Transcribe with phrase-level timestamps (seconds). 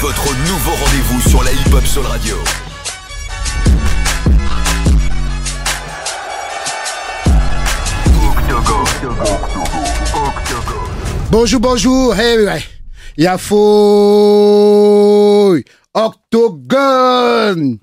[0.00, 2.36] Votre nouveau rendez-vous sur la hip-hop Soul Radio.
[11.30, 12.62] Bonjour, bonjour, hey, ouais.
[13.18, 13.62] Y'a fouille,
[15.92, 17.78] octogone.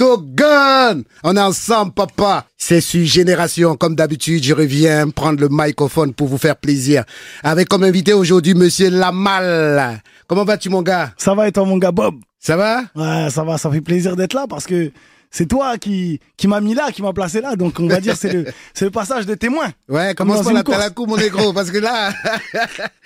[0.00, 1.04] Octogone.
[1.24, 2.44] On est ensemble, papa.
[2.56, 3.76] C'est sur Génération.
[3.76, 7.04] Comme d'habitude, je reviens prendre le microphone pour vous faire plaisir.
[7.42, 10.00] Avec comme invité aujourd'hui, monsieur Lamal.
[10.28, 11.12] Comment vas-tu, mon gars?
[11.16, 12.16] Ça va et toi, mon gars Bob?
[12.38, 12.82] Ça va?
[12.94, 14.92] Ouais, ça va, ça fait plaisir d'être là parce que
[15.30, 17.56] c'est toi qui, qui m'a mis là, qui m'a placé là.
[17.56, 19.72] Donc, on va dire c'est le, c'est le passage de témoin.
[19.88, 22.12] Ouais, Comme commence pas la coup, mon négro, parce que là,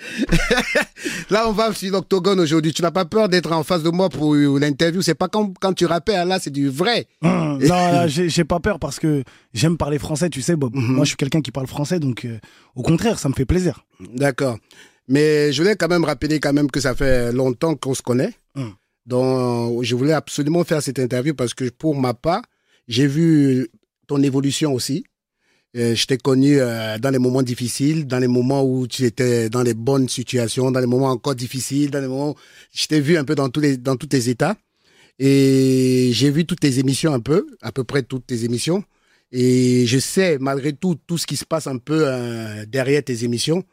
[1.29, 2.73] là, on va sur l'octogone aujourd'hui.
[2.73, 5.01] Tu n'as pas peur d'être en face de moi pour l'interview?
[5.01, 7.07] C'est pas comme quand tu rappelles, là, c'est du vrai.
[7.21, 10.75] Hum, non, j'ai pas peur parce que j'aime parler français, tu sais, Bob.
[10.75, 10.95] Mhm.
[10.95, 12.39] Moi, je suis quelqu'un qui parle français, donc euh,
[12.75, 13.85] au contraire, ça me fait plaisir.
[14.15, 14.57] D'accord.
[15.07, 18.33] Mais je voulais quand même rappeler quand même que ça fait longtemps qu'on se connaît.
[19.05, 22.43] Donc, je voulais absolument faire cette interview parce que pour ma part,
[22.87, 23.69] j'ai vu
[24.07, 25.05] ton évolution aussi.
[25.75, 29.49] Euh, je t'ai connu euh, dans les moments difficiles, dans les moments où tu étais
[29.49, 32.35] dans les bonnes situations, dans les moments encore difficiles, dans les moments où
[32.71, 34.55] je t'ai vu un peu dans tous les dans tous tes états.
[35.19, 38.83] Et j'ai vu toutes tes émissions un peu, à peu près toutes tes émissions.
[39.31, 43.23] Et je sais malgré tout tout ce qui se passe un peu euh, derrière tes
[43.23, 43.63] émissions.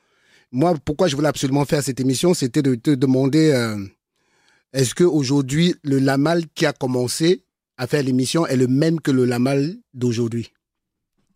[0.52, 3.76] Moi, pourquoi je voulais absolument faire cette émission, c'était de te demander euh,
[4.72, 7.44] est-ce que aujourd'hui le Lamal qui a commencé
[7.76, 10.52] à faire l'émission est le même que le Lamal d'aujourd'hui?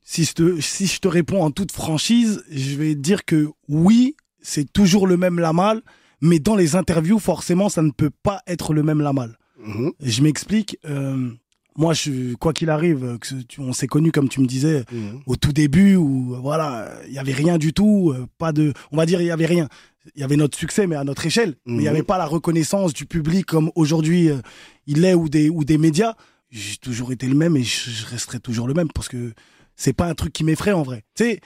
[0.02, 4.16] Si je, te, si je te réponds en toute franchise, je vais dire que oui,
[4.42, 5.80] c'est toujours le même Lamal,
[6.20, 9.38] mais dans les interviews, forcément, ça ne peut pas être le même Lamal.
[9.64, 9.92] Mhm.
[10.00, 10.78] Je m'explique.
[10.84, 11.30] euh,
[11.76, 14.84] moi, je, quoi qu'il arrive, que ce- tu- on s'est connus, comme tu me disais,
[14.92, 15.22] Mhm.
[15.26, 18.96] au tout début où voilà, il y avait rien du tout, euh, pas de, on
[18.98, 19.68] va dire il y avait rien.
[20.14, 21.94] Il y avait notre succès mais à notre échelle, mais il y Mhm.
[21.94, 24.40] avait pas la reconnaissance du public comme aujourd'hui euh,
[24.86, 26.14] il est ou des ou des médias.
[26.50, 29.32] J'ai toujours été le même et je, je resterai toujours le même parce que
[29.76, 31.04] c'est pas un truc qui m'effraie en vrai.
[31.14, 31.40] Tu sais,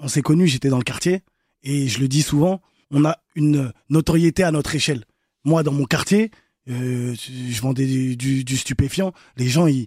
[0.00, 1.22] on s'est connus, j'étais dans le quartier
[1.62, 2.60] et je le dis souvent,
[2.90, 5.04] on a une notoriété à notre échelle.
[5.44, 6.30] Moi dans mon quartier,
[6.68, 9.86] euh, je vendais du, du- du stupéfiant, les gens ils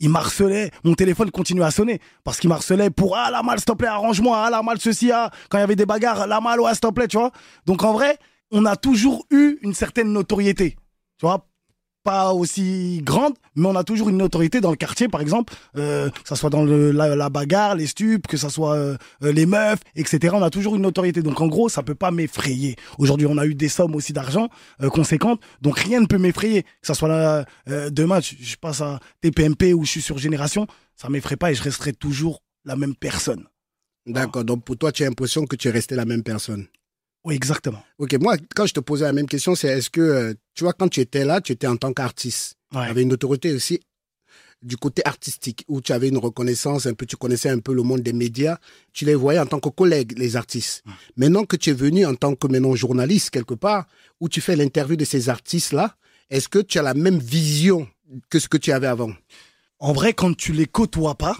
[0.00, 3.66] il m'harcelait, mon téléphone continuait à sonner parce qu'il m'harcelait pour ah la malle s'il
[3.66, 6.40] te plaît arrange-moi, ah la malle ceci, ah quand il y avait des bagarres, la
[6.40, 7.32] malle ouais s'il te plaît, tu vois.
[7.66, 8.18] Donc en vrai,
[8.50, 10.76] on a toujours eu une certaine notoriété,
[11.18, 11.47] tu vois,
[12.08, 16.08] pas aussi grande, mais on a toujours une notoriété dans le quartier, par exemple, euh,
[16.08, 19.80] que ça soit dans la, bagarre, les stupes, que ça soit euh, euh, les meufs,
[19.94, 20.34] etc.
[20.34, 21.20] On a toujours une notoriété.
[21.20, 22.76] Donc en gros, ça peut pas m'effrayer.
[22.96, 24.48] Aujourd'hui, on a eu des sommes aussi d'argent
[24.82, 26.62] euh, conséquentes, donc rien ne peut m'effrayer.
[26.62, 27.44] Que ça soit là,
[27.90, 30.66] demain, je, je passe à TPMP ou je suis sur Génération,
[30.96, 33.44] ça m'effraie pas et je resterai toujours la même personne.
[34.06, 34.44] D'accord.
[34.44, 36.68] Donc pour toi, tu as l'impression que tu es resté la même personne?
[37.24, 37.82] Oui, exactement.
[37.98, 40.72] Ok, moi, quand je te posais la même question, c'est est-ce que, euh, tu vois,
[40.72, 42.56] quand tu étais là, tu étais en tant qu'artiste.
[42.74, 42.84] Ouais.
[42.84, 43.80] Tu avais une autorité aussi
[44.62, 47.82] du côté artistique, où tu avais une reconnaissance, un peu, tu connaissais un peu le
[47.82, 48.58] monde des médias,
[48.92, 50.82] tu les voyais en tant que collègues, les artistes.
[51.16, 53.86] Maintenant que tu es venu en tant que maintenant journaliste quelque part,
[54.20, 55.96] où tu fais l'interview de ces artistes-là,
[56.30, 57.88] est-ce que tu as la même vision
[58.30, 59.12] que ce que tu avais avant?
[59.78, 61.36] En vrai, quand tu les côtoies pas,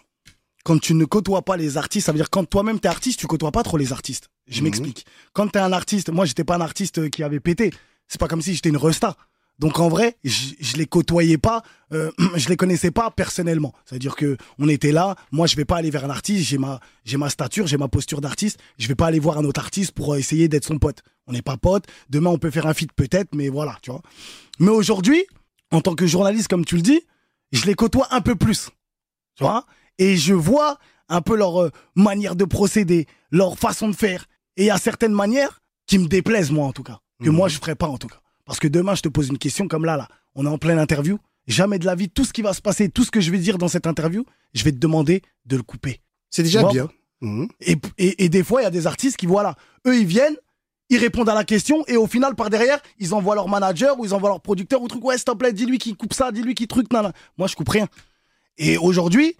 [0.64, 3.26] quand tu ne côtoies pas les artistes, ça veut dire quand toi-même t'es artiste, tu
[3.26, 4.28] côtoies pas trop les artistes.
[4.48, 5.06] Je m'explique.
[5.32, 7.70] Quand t'es un artiste, moi j'étais pas un artiste qui avait pété.
[8.06, 9.16] C'est pas comme si j'étais une resta.
[9.58, 13.74] Donc en vrai, je, je les côtoyais pas, euh, je les connaissais pas personnellement.
[13.84, 15.16] C'est-à-dire que on était là.
[15.32, 16.48] Moi, je vais pas aller vers un artiste.
[16.48, 18.60] J'ai ma, j'ai ma stature, j'ai ma posture d'artiste.
[18.78, 21.02] Je vais pas aller voir un autre artiste pour euh, essayer d'être son pote.
[21.26, 21.86] On n'est pas potes.
[22.08, 24.02] Demain, on peut faire un feat peut-être, mais voilà, tu vois.
[24.60, 25.24] Mais aujourd'hui,
[25.72, 27.00] en tant que journaliste, comme tu le dis,
[27.52, 28.70] je les côtoie un peu plus.
[29.34, 29.66] Tu vois?
[29.98, 30.78] Et je vois
[31.08, 34.26] un peu leur euh, manière de procéder, leur façon de faire.
[34.58, 36.98] Et il y a certaines manières qui me déplaisent, moi, en tout cas.
[37.22, 37.36] Que Mhm.
[37.36, 38.20] moi, je ferais pas, en tout cas.
[38.44, 40.08] Parce que demain, je te pose une question comme là, là.
[40.34, 41.18] On est en pleine interview.
[41.46, 43.38] Jamais de la vie, tout ce qui va se passer, tout ce que je vais
[43.38, 46.00] dire dans cette interview, je vais te demander de le couper.
[46.28, 46.88] C'est déjà bien.
[47.22, 47.48] Mhm.
[47.60, 49.56] Et, et, et des fois, il y a des artistes qui, voilà,
[49.86, 50.36] eux, ils viennent,
[50.90, 54.04] ils répondent à la question, et au final, par derrière, ils envoient leur manager ou
[54.04, 56.54] ils envoient leur producteur ou truc, ouais, s'il te plaît, dis-lui qu'il coupe ça, dis-lui
[56.54, 57.12] qu'il truc, nan, nan.
[57.38, 57.88] Moi, je coupe rien.
[58.58, 59.36] Et aujourd'hui,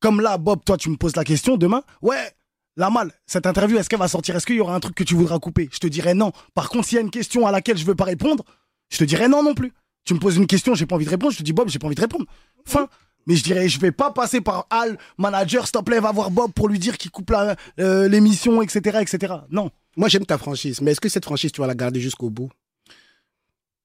[0.00, 2.32] comme là, Bob, toi, tu me poses la question demain, ouais,
[2.76, 4.34] la malle, cette interview, est-ce qu'elle va sortir?
[4.36, 5.68] Est-ce qu'il y aura un truc que tu voudras couper?
[5.72, 6.32] Je te dirais non.
[6.54, 8.44] Par contre, s'il y a une question à laquelle je veux pas répondre,
[8.90, 9.72] je te dirais non non plus.
[10.04, 11.78] Tu me poses une question, j'ai pas envie de répondre, je te dis Bob, j'ai
[11.78, 12.26] pas envie de répondre.
[12.64, 12.88] Fin.
[13.26, 16.32] Mais je dirais, je vais pas passer par Al, manager, s'il te plaît, va voir
[16.32, 19.34] Bob pour lui dire qu'il coupe la- euh, l'émission, etc., etc.
[19.50, 19.70] Non.
[19.96, 22.50] Moi, j'aime ta franchise, mais est-ce que cette franchise, tu vas la garder jusqu'au bout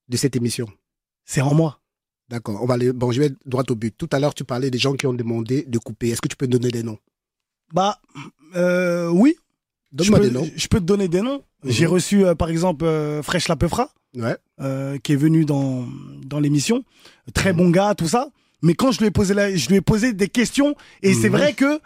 [0.10, 0.68] de cette émission?
[1.26, 1.80] C'est en moi.
[2.30, 2.62] D'accord.
[2.64, 2.92] On va aller.
[2.94, 3.96] Bon, je vais droit au but.
[3.96, 6.10] Tout à l'heure, tu parlais des gens qui ont demandé de couper.
[6.10, 6.98] Est-ce que tu peux donner des noms?
[7.74, 8.00] Bah,
[8.56, 9.36] euh, oui.
[9.92, 10.50] je Donne-moi peux, des noms.
[10.56, 11.44] je peux te donner des noms.
[11.64, 13.48] J'ai reçu, euh, par exemple, euh, Fresh
[14.16, 14.38] Ouais.
[14.62, 15.86] euh, qui est venu dans,
[16.26, 16.84] dans l'émission.
[17.34, 18.30] Très bon gars, tout ça.
[18.62, 21.30] Mais quand je lui ai posé, la- je lui ai posé des questions, et c'est
[21.30, 21.80] vrai que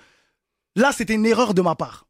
[0.76, 2.06] là, c'était une erreur de ma part.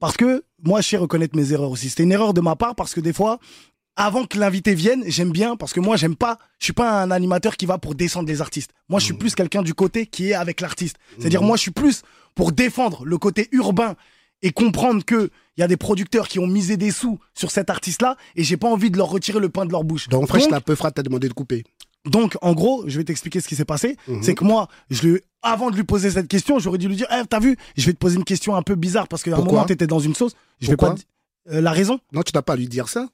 [0.00, 1.88] Parce que moi, je sais reconnaître mes erreurs aussi.
[1.88, 3.38] C'était une erreur de ma part parce que des fois,
[3.96, 6.38] avant que l'invité vienne, j'aime bien parce que moi, j'aime pas.
[6.58, 8.70] Je suis pas un animateur qui va pour descendre les artistes.
[8.88, 10.96] Moi, je suis plus quelqu'un du côté qui est avec l'artiste.
[11.18, 12.02] C'est-à-dire, moi, je suis plus
[12.34, 13.94] pour défendre le côté urbain
[14.42, 17.70] et comprendre que il y a des producteurs qui ont misé des sous sur cet
[17.70, 20.08] artiste-là et j'ai pas envie de leur retirer le pain de leur bouche.
[20.08, 21.62] Donc, Fresh la peu t'a demandé de couper.
[22.04, 23.96] Donc, en gros, je vais t'expliquer ce qui s'est passé.
[24.08, 24.22] Mhm.
[24.22, 27.06] C'est que moi, je lui, avant de lui poser cette question, j'aurais dû lui dire,
[27.12, 29.36] eh, t'as vu, je vais te poser une question un peu bizarre parce qu'à un
[29.36, 29.52] Pourquoi?
[29.52, 30.32] moment, t'étais dans une sauce.
[30.60, 30.96] Je vais Pourquoi?
[30.96, 31.00] pas.
[31.00, 32.00] te- Euh, la raison?
[32.12, 33.08] Non, tu n'as pas à lui dire ça.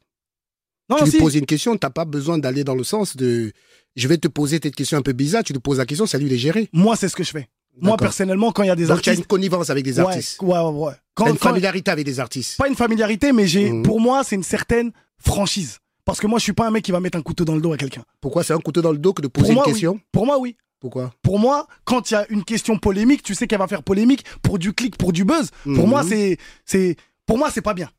[0.90, 1.18] Non, tu lui si.
[1.18, 3.52] poses une question, tu n'as pas besoin d'aller dans le sens de.
[3.96, 6.18] Je vais te poser cette question un peu bizarre, tu lui poses la question, à
[6.18, 6.68] lui de gérer.
[6.72, 7.48] Moi, c'est ce que je fais.
[7.80, 9.18] Moi, personnellement, quand il y a des Donc, tu as artistes.
[9.24, 10.42] une connivence avec des Ouais, artistes.
[10.42, 10.92] Ouais, ouais, ouais.
[11.14, 12.56] Quand, une quand- familiarité avec des artistes.
[12.58, 13.82] pas une familiarité, mais j'ai, Mhm.
[13.84, 15.78] pour moi, c'est une certaine franchise.
[16.04, 17.60] Parce que moi, je suis pas un mec qui va mettre un couteau dans le
[17.60, 18.02] dos à quelqu'un.
[18.20, 19.72] Pourquoi c'est un couteau dans le dos que de Pour poser moi, une oui.
[19.74, 20.00] question?
[20.12, 20.56] Pour moi, oui.
[20.80, 21.12] Pourquoi?
[21.22, 24.24] Pour moi, quand il y a une question polémique, tu sais qu'elle va faire polémique
[24.42, 25.50] pour du clic, pour du buzz.
[25.62, 26.96] Pour moi, c'est, c'est,
[27.26, 27.90] pour moi, c'est pas bien.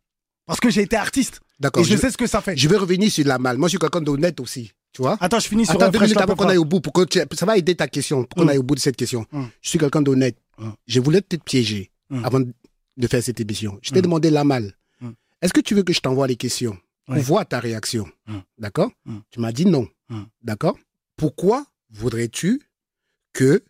[0.48, 1.40] Parce que j'ai été artiste.
[1.62, 1.82] D'accord.
[1.84, 2.58] Et je Je, sais ce que ça fait.
[2.58, 3.58] je vais revenir sur la malle.
[3.58, 4.72] Moi, je suis quelqu'un d'honnête aussi.
[4.94, 6.82] Tu vois Attends, je finis sur Attends deux minutes avant qu'on aille au bout.
[6.82, 8.50] Pour que tu- Ça va aider ta question, pour qu'on Mm.
[8.50, 9.26] aille au bout de cette question.
[9.32, 9.44] Mm.
[9.62, 10.36] Je suis quelqu'un d'honnête.
[10.58, 10.70] Mm.
[10.88, 11.92] Je voulais te piéger
[12.24, 13.80] avant de faire cette émission.
[13.82, 14.74] Je t'ai demandé la malle.
[15.42, 17.22] Est-ce que tu veux que je t'envoie les questions pour Ouais.
[17.22, 18.06] voir ta réaction?
[18.58, 18.92] D'accord?
[19.32, 19.88] Tu m'as dit non.
[20.42, 20.78] D'accord?
[21.16, 22.62] Pourquoi voudrais-tu
[23.36, 23.62] qu'il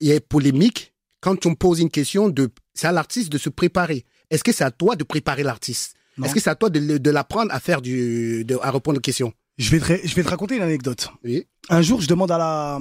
[0.00, 2.48] y ait polémique quand on pose une question de.
[2.74, 4.04] C'est à l'artiste de se préparer.
[4.30, 5.94] Est-ce que c'est à toi de préparer l'artiste?
[6.22, 8.44] Est-ce que c'est à toi de, l'apprendre à faire du.
[8.44, 9.32] de- à répondre aux questions?
[9.60, 11.10] Je vais, te, ra- je vais te raconter une anecdote.
[11.22, 11.44] Oui.
[11.68, 12.78] Un jour, je demande à la.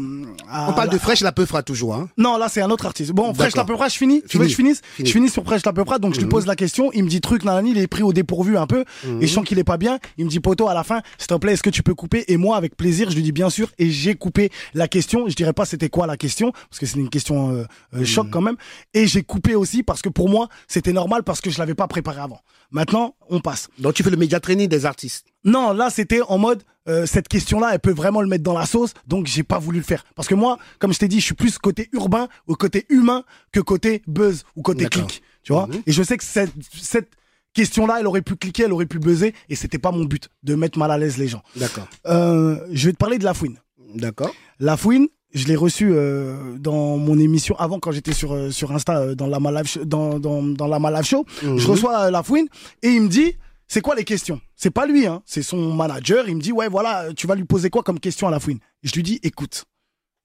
[0.49, 1.93] à On parle la- de Fresh la peu fera toujours.
[1.93, 2.09] Hein.
[2.17, 3.11] Non, là, c'est un autre artiste.
[3.11, 3.67] Bon, Fresh D'accord.
[3.67, 4.23] Lapeufra, je finis.
[4.27, 4.69] Tu veux que je Fini.
[4.69, 4.81] finisse?
[4.95, 5.07] Fini.
[5.07, 6.31] Je finis sur Fresh Lapeufra, donc je lui Mhm.
[6.31, 6.89] pose la question.
[6.93, 8.85] Il me dit truc, nanani, il est pris au dépourvu un peu.
[9.05, 9.21] Mhm.
[9.21, 9.99] Et je sens qu'il est pas bien.
[10.17, 12.23] Il me dit, poteau, à la fin, s'il te plaît, est-ce que tu peux couper?
[12.29, 13.69] Et moi, avec plaisir, je lui dis bien sûr.
[13.77, 15.27] Et j'ai coupé la question.
[15.27, 17.65] Je dirais pas c'était quoi la question, parce que c'est une question euh,
[17.95, 18.31] euh, choc Mhm.
[18.31, 18.55] quand même.
[18.93, 21.87] Et j'ai coupé aussi parce que pour moi, c'était normal parce que je l'avais pas
[21.87, 22.39] préparé avant.
[22.71, 23.67] Maintenant, on passe.
[23.79, 25.25] Donc tu fais le média training des artistes.
[25.45, 28.65] Non, là, c'était en mode, euh, cette question-là, elle peut vraiment le mettre dans la
[28.65, 30.03] sauce, donc j'ai pas voulu le faire.
[30.15, 33.23] Parce que moi, comme je t'ai dit, je suis plus côté urbain ou côté humain
[33.51, 35.21] que côté buzz ou côté clic.
[35.43, 35.81] Tu vois Mhm.
[35.87, 37.11] Et je sais que cette, cette
[37.53, 40.55] question-là, elle aurait pu cliquer, elle aurait pu buzzer, et c'était pas mon but, de
[40.55, 41.41] mettre mal à l'aise les gens.
[41.55, 41.87] D'accord.
[42.07, 43.57] Euh, je vais te parler de la fouine.
[43.95, 44.33] D'accord.
[44.59, 48.71] La fouine, je l'ai reçue euh, dans mon émission avant, quand j'étais sur, euh, sur
[48.71, 51.25] Insta, euh, dans la Malav Show- dans, dans, dans la Show.
[51.41, 51.59] Je Mhm.
[51.65, 52.47] reçois euh, la fouine
[52.83, 53.35] et il me dit
[53.69, 54.41] c'est quoi les questions?
[54.55, 56.27] C'est pas lui, hein, c'est son manager.
[56.27, 58.59] Il me dit ouais voilà, tu vas lui poser quoi comme question à la fouine?
[58.81, 59.65] Je lui dis écoute,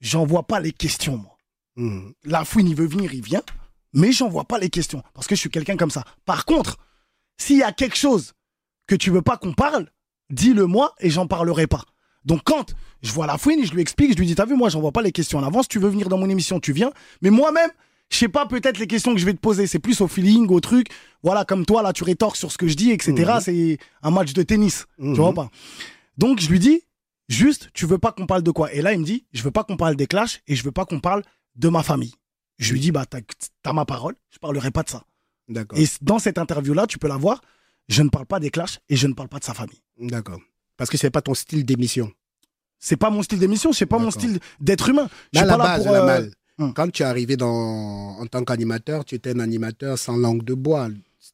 [0.00, 1.36] j'envoie pas les questions moi.
[1.76, 2.14] Mhm.
[2.24, 3.42] La fouine il veut venir, il vient,
[3.92, 6.04] mais j'envoie pas les questions parce que je suis quelqu'un comme ça.
[6.24, 6.78] Par contre,
[7.36, 8.32] s'il y a quelque chose
[8.86, 9.90] que tu veux pas qu'on parle,
[10.30, 11.84] dis-le moi et j'en parlerai pas.
[12.24, 14.70] Donc quand je vois la fouine, je lui explique, je lui dis t'as vu moi
[14.70, 17.28] j'envoie pas les questions en avance, tu veux venir dans mon émission, tu viens, mais
[17.28, 17.70] moi-même
[18.10, 20.46] je sais pas peut-être les questions que je vais te poser, c'est plus au feeling,
[20.48, 20.88] au truc.
[21.22, 23.12] Voilà, comme toi là tu rétorques sur ce que je dis, etc.
[23.12, 23.40] Mhm.
[23.40, 25.14] C'est un match de tennis, Mhm.
[25.14, 25.50] tu vois pas.
[26.18, 26.82] Donc je lui dis
[27.28, 28.72] juste tu veux pas qu'on parle de quoi?
[28.72, 30.72] Et là il me dit je veux pas qu'on parle des clashs et je veux
[30.72, 31.22] pas qu'on parle
[31.56, 32.14] de ma famille.
[32.58, 35.02] Je lui dis bah t'as ma parole, je parlerai pas de ça.
[35.48, 35.78] D'accord.
[35.78, 37.40] Et dans cette interview là, tu peux la voir,
[37.88, 39.82] je ne parle pas des clashs et je ne parle pas de sa famille.
[39.98, 40.40] D'accord.
[40.76, 42.12] Parce que c'est pas ton style d'émission.
[42.78, 45.08] C'est pas mon style d'émission, c'est pas mon style d'être humain.
[45.32, 46.26] Je suis pas là pour, euh,
[46.58, 46.72] hum.
[46.74, 50.54] quand tu es arrivé dans, en tant qu'animateur, tu étais un animateur sans langue de
[50.54, 50.88] bois.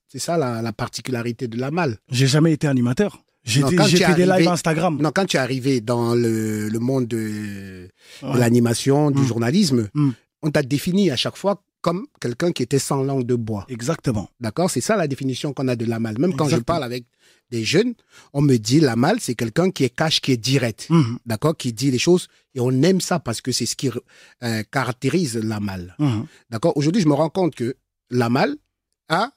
[0.09, 1.99] C'est ça la, la particularité de la malle.
[2.11, 3.23] J'ai jamais été animateur.
[3.43, 4.99] J'ai fait des lives Instagram.
[5.01, 7.89] Non, quand tu es arrivé dans le, le monde de,
[8.23, 9.27] l'animation, du Hum.
[9.27, 10.13] journalisme, Hum.
[10.43, 13.65] on t'a défini à chaque fois comme quelqu'un qui était sans langue de bois.
[13.71, 14.29] Exactement.
[14.41, 14.71] D'accord?
[14.71, 16.19] C'est ça la définition qu'on a de la malle.
[16.19, 17.05] Même quand je parle avec
[17.51, 17.95] des jeunes,
[18.33, 20.87] on me dit la malle, c'est quelqu'un qui est cash, qui est direct.
[20.91, 21.57] Mhm, D'accord?
[21.57, 22.29] Qui dit les choses.
[22.55, 23.91] Et on aime ça parce que c'est ce qui
[24.43, 25.95] euh, caractérise la malle.
[25.99, 26.27] mhm.
[26.51, 26.77] D'accord?
[26.77, 27.77] Aujourd'hui, je me rends compte que
[28.11, 28.57] la malle
[29.09, 29.33] a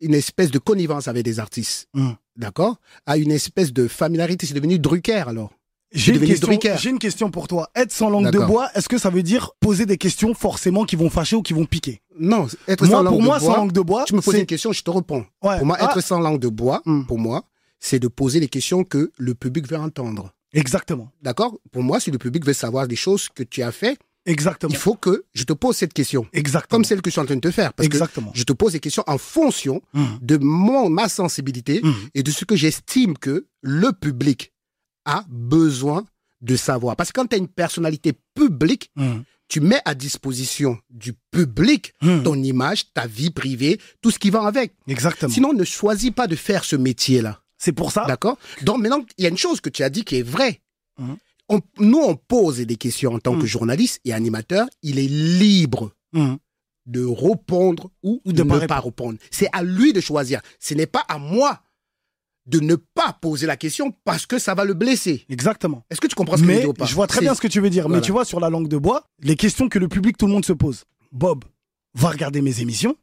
[0.00, 1.88] une espèce de connivence avec des artistes.
[1.94, 2.16] Mhm.
[2.36, 2.80] D'accord?
[3.06, 4.46] A une espèce de familiarité.
[4.46, 5.52] C'est devenu Drucker alors.
[5.92, 7.68] J'ai une, question, j'ai une question pour toi.
[7.74, 10.94] Être sans langue de bois, est-ce que ça veut dire poser des questions forcément qui
[10.94, 12.00] vont fâcher ou qui vont piquer?
[12.20, 13.48] Non, être Moi, sans langue pour de moi, bois.
[13.48, 15.24] sans langue de bois, tu me poses une question, je te réponds.
[15.42, 15.56] Ouais.
[15.58, 17.04] Pour moi, Ah, être sans langue de bois, Hmm.
[17.06, 17.44] pour moi,
[17.78, 20.32] c'est de poser les questions que le public veut entendre.
[20.52, 21.10] Exactement.
[21.22, 21.58] D'accord?
[21.72, 24.70] Pour moi, si le public veut savoir des choses que tu as fait, Exactement.
[24.70, 26.26] il faut que je te pose cette question.
[26.34, 26.76] Exactement.
[26.78, 27.72] Comme celle que je suis en train de te faire.
[27.72, 28.32] Parce Exactement.
[28.32, 31.94] que je te pose des questions en fonction Mhm, de mon, ma sensibilité mhm.
[32.14, 34.52] et de ce que j'estime que le public
[35.06, 36.04] a besoin
[36.42, 36.96] de savoir.
[36.96, 38.90] Parce que quand tu as une personnalité publique.
[39.50, 42.22] Tu mets à disposition du public Hmm.
[42.22, 44.72] ton image, ta vie privée, tout ce qui va avec.
[44.86, 45.30] Exactement.
[45.32, 47.42] Sinon, ne choisis pas de faire ce métier-là.
[47.62, 48.06] c'est pour ça.
[48.06, 48.38] D'accord?
[48.62, 50.62] Donc maintenant, il y a une chose que tu as dit qui est vraie.
[51.50, 53.46] On- nous, on pose des questions en tant que Mhm.
[53.46, 54.66] journaliste et animateur.
[54.82, 55.92] Il est libre
[56.86, 59.18] de répondre ou, Ou de, pas ne pas répondre.
[59.30, 60.40] C'est à lui de choisir.
[60.58, 61.60] Ce n'est pas à moi
[62.50, 65.24] de ne pas poser la question parce que ça va le blesser.
[65.28, 65.84] Exactement.
[65.90, 66.84] Est-ce que tu comprends ce que je ou pas?
[66.86, 67.88] je vois très bien ce que tu veux dire.
[67.88, 70.32] Mais tu vois, sur la langue de bois, les questions que le public, tout le
[70.32, 70.84] monde se pose.
[71.12, 71.44] Bob
[71.94, 72.96] va regarder mes émissions.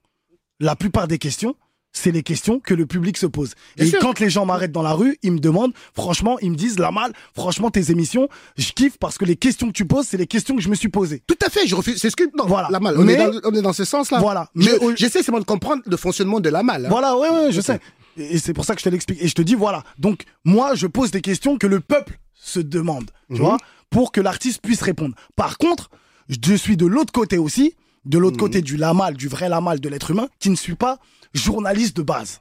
[0.59, 1.55] La plupart des questions,
[1.93, 3.53] c'est les questions que le public se pose.
[3.75, 3.99] Bien et sûr.
[3.99, 6.91] quand les gens m'arrêtent dans la rue, ils me demandent, franchement, ils me disent, la
[6.91, 8.27] mal, franchement, tes émissions,
[8.57, 10.75] je kiffe parce que les questions que tu poses, c'est les questions que je me
[10.75, 11.23] suis posées.
[11.27, 11.97] Tout à fait, je refuse.
[11.99, 12.23] C'est ce que.
[12.37, 12.67] Non, Voilà.
[12.71, 12.97] la malle.
[12.99, 14.19] On, Mais- est dans, on est dans ce sens-là.
[14.19, 14.49] Voilà.
[14.55, 16.85] Je- Mais au- J'essaie seulement de comprendre le fonctionnement de la malle.
[16.85, 16.89] hein.
[16.89, 17.79] Voilà, ouais, ouais, je sais.
[18.17, 19.21] Et c'est pour ça que je te l'explique.
[19.21, 19.83] Et je te dis, voilà.
[19.97, 23.39] Donc, moi, je pose des questions que le peuple se demande, tu Mhm.
[23.39, 23.57] vois,
[23.89, 25.15] pour que l'artiste puisse répondre.
[25.35, 25.89] Par contre,
[26.29, 28.41] je suis de l'autre côté aussi, de l'autre Mhm.
[28.41, 30.99] côté du lamal, du vrai lamal de l'être humain, qui ne suis pas
[31.33, 32.39] journaliste de base.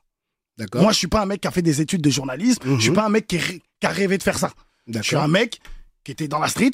[0.58, 0.82] D'accord.
[0.82, 2.62] Moi, je suis pas un mec qui a fait des études de journalisme.
[2.64, 2.76] Mhm.
[2.78, 3.38] Je suis pas un mec qui,
[3.82, 4.52] a rêvé de faire ça.
[4.88, 5.60] Je suis un mec
[6.04, 6.70] qui était dans la street,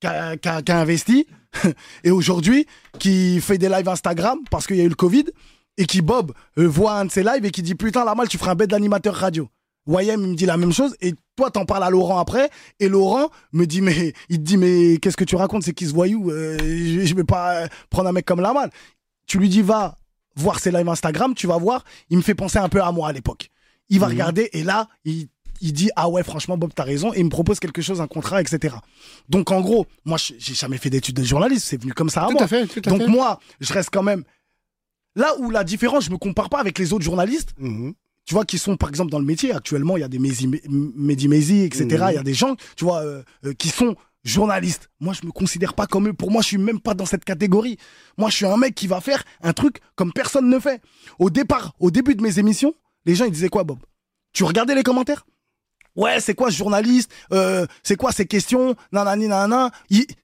[0.00, 1.26] qui a, qui a- qui a investi,
[2.04, 2.66] et aujourd'hui,
[2.98, 5.26] qui fait des lives Instagram parce qu'il y a eu le Covid,
[5.78, 8.38] et qui, Bob, euh, voit un de ses lives et qui dit Putain, la tu
[8.38, 9.48] feras un bête d'animateur radio.
[9.88, 12.88] YM, il me dit la même chose, et toi, t'en parles à Laurent après, et
[12.88, 15.92] Laurent me dit Mais, il te dit Mais qu'est-ce que tu racontes C'est qui ce
[15.92, 18.52] voyou Euh, je, je vais pas euh, prendre un mec comme la.
[19.26, 19.98] Tu lui dis Va
[20.36, 23.08] voir ses lives Instagram, tu vas voir, il me fait penser un peu à moi
[23.08, 23.50] à l'époque.
[23.88, 24.12] Il va Mhm.
[24.12, 25.28] regarder, et là, il
[25.64, 28.08] il dit ah ouais franchement Bob t'as raison et il me propose quelque chose un
[28.08, 28.74] contrat etc
[29.28, 32.24] donc en gros moi je- j'ai jamais fait d'études de journaliste c'est venu comme ça
[32.24, 33.06] à Tout moi à fait, tout à donc fait.
[33.06, 34.24] moi je reste quand même
[35.16, 37.50] là où la différence je me compare pas avec les autres journalistes.
[37.58, 37.94] Mhm.
[38.24, 40.46] tu vois qui sont par exemple dans le métier actuellement il y a des Mehdi
[40.48, 44.88] Mehdi etc il y a des gens tu vois euh, euh, qui sont journalistes.
[45.00, 46.12] Moi je me considère pas comme eux.
[46.12, 47.76] Pour moi je suis même pas dans cette catégorie.
[48.16, 50.80] Moi je suis un mec qui va faire un truc comme personne ne fait.
[51.18, 53.80] Au départ au début de mes émissions les gens ils disaient quoi Bob?
[54.32, 55.26] Tu regardais les commentaires?
[55.96, 57.12] Ouais, c'est quoi ce journaliste?
[57.32, 58.76] Euh, C'est quoi ces questions?
[58.92, 59.70] Nanani nanana.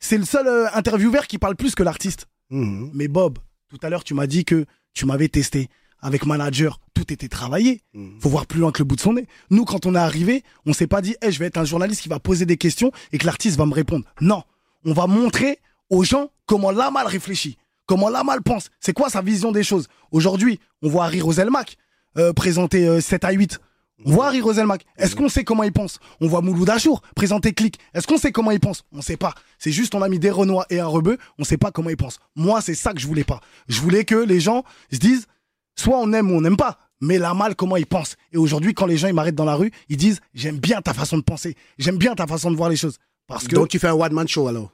[0.00, 2.26] C'est le seul intervieweur qui parle plus que l'artiste.
[2.50, 2.90] Mhm.
[2.94, 3.38] Mais Bob,
[3.68, 5.68] tout à l'heure, tu m'as dit que tu m'avais testé.
[6.00, 7.82] Avec manager, tout était travaillé.
[7.92, 8.20] Mhm.
[8.20, 9.26] Faut voir plus loin que le bout de son nez.
[9.50, 12.02] Nous, quand on est arrivé, on s'est pas dit, hey, je vais être un journaliste
[12.02, 14.04] qui va poser des questions et que l'artiste va me répondre.
[14.20, 14.44] Non.
[14.84, 15.58] On va montrer
[15.90, 18.70] aux gens comment la mal réfléchit, comment la mal pense.
[18.78, 19.88] C'est quoi sa vision des choses?
[20.12, 21.76] Aujourd'hui, on voit Harry Roselmack
[22.16, 23.58] euh, présenter euh, 7 à 8.
[24.04, 24.84] On voit Harry Roselmack.
[24.96, 25.98] Est-ce qu'on sait comment il pense?
[26.20, 27.78] On voit Mouloud Achour présenter Click.
[27.94, 28.84] Est-ce qu'on sait comment il pense?
[28.92, 29.34] On sait pas.
[29.58, 31.18] C'est juste on a mis des Renois et un Rebeu.
[31.38, 32.20] On sait pas comment il pense.
[32.36, 33.40] Moi, c'est ça que je voulais pas.
[33.68, 35.26] Je voulais que les gens se disent
[35.74, 36.78] soit on aime ou on n'aime pas.
[37.00, 39.54] Mais la mal, comment il pense Et aujourd'hui, quand les gens ils m'arrêtent dans la
[39.54, 42.70] rue, ils disent j'aime bien ta façon de penser, j'aime bien ta façon de voir
[42.70, 42.98] les choses.
[43.26, 44.72] Parce que Donc tu fais un one-man show alors?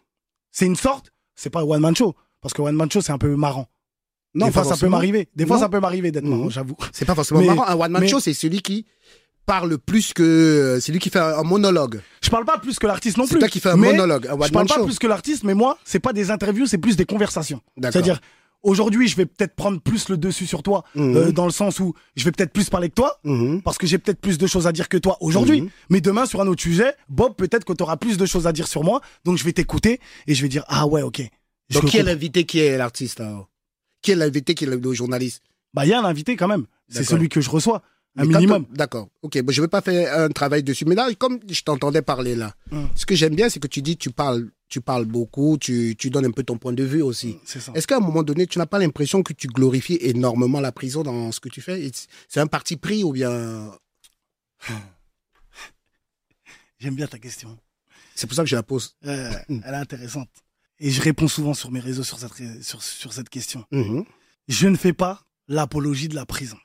[0.50, 2.14] C'est une sorte, c'est pas one man show.
[2.40, 3.68] Parce que one man show, c'est un peu marrant.
[4.34, 5.28] Non, des fois, ça peut m'arriver.
[5.36, 5.62] Des fois, Non.
[5.62, 6.76] ça peut m'arriver d'être marrant, j'avoue.
[6.92, 7.66] C'est pas forcément Mais- marrant.
[7.66, 8.84] Un one-man mais- show, c'est celui qui
[9.46, 10.78] parle plus que.
[10.80, 12.00] C'est lui qui fait un, monologue.
[12.22, 13.38] Je parle pas plus que l'artiste non C'est plus.
[13.40, 14.84] toi qui fais un monologue, un Je one-man parle pas show.
[14.86, 17.60] plus que l'artiste, mais moi, c'est pas des interviews, c'est plus des conversations.
[17.80, 18.20] C'est-à-dire,
[18.62, 21.16] aujourd'hui, je vais peut-être prendre plus le dessus sur toi, Mhm.
[21.16, 23.60] euh, dans le sens où je vais peut-être plus parler que toi, Mhm.
[23.62, 25.60] parce que j'ai peut-être plus de choses à dire que toi aujourd'hui.
[25.62, 25.68] Mhm.
[25.90, 28.52] Mais demain, sur un autre sujet, Bob, peut-être que tu auras plus de choses à
[28.52, 31.22] dire sur moi, donc je vais t'écouter et je vais dire, ah ouais, ok.
[31.70, 33.48] Je Donc qui est l'invité qui est l'artiste alors?
[34.04, 35.42] Qui est l'invité qui est le journaliste
[35.72, 36.66] Bah, il y a un invité quand même.
[36.88, 37.82] C'est celui que je reçois,
[38.16, 38.66] un Mais minimum.
[38.70, 39.08] D'accord.
[39.22, 39.40] Ok.
[39.42, 40.84] Bon, je vais pas faire un travail dessus.
[40.84, 42.88] Mais là, comme je t'entendais parler là, Mhm.
[42.94, 46.10] ce que j'aime bien, c'est que tu dis, tu parles, tu parles beaucoup, tu, tu
[46.10, 47.38] donnes un peu ton point de vue aussi.
[47.46, 47.72] C'est ça.
[47.74, 51.02] Est-ce qu'à un moment donné, tu n'as pas l'impression que tu glorifies énormément la prison
[51.02, 51.90] dans ce que tu fais?
[52.28, 53.72] C'est un parti pris ou bien?
[56.78, 57.58] J'aime bien ta question.
[58.14, 60.28] c'est pour ça que je la pose Euh, elle est intéressante.
[60.80, 63.64] Et je réponds souvent sur mes réseaux sur cette, sur, sur cette question.
[63.70, 64.04] Mhm.
[64.48, 66.56] Je ne fais pas l'apologie de la prison.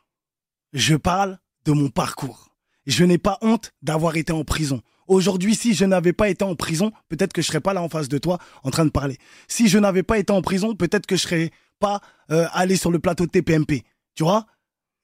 [0.73, 2.49] Je parle de mon parcours.
[2.85, 4.81] Je n'ai pas honte d'avoir été en prison.
[5.07, 7.89] Aujourd'hui, si je n'avais pas été en prison, peut-être que je serais pas là en
[7.89, 9.17] face de toi en train de parler.
[9.47, 12.01] Si je n'avais pas été en prison, peut-être que je serais pas
[12.31, 13.83] euh, allé sur le plateau de TPMP.
[14.15, 14.45] Tu vois?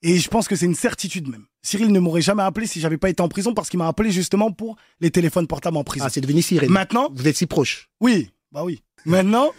[0.02, 1.46] Et je pense que c'est une certitude même.
[1.62, 4.12] Cyril ne m'aurait jamais appelé si j'avais pas été en prison parce qu'il m'a appelé
[4.12, 6.04] justement pour les téléphones portables en prison.
[6.06, 6.70] Ah, c'est devenu Cyril.
[6.70, 7.88] Maintenant, Vous êtes si proches.
[8.00, 8.82] oui, bah oui.
[9.06, 9.52] Maintenant,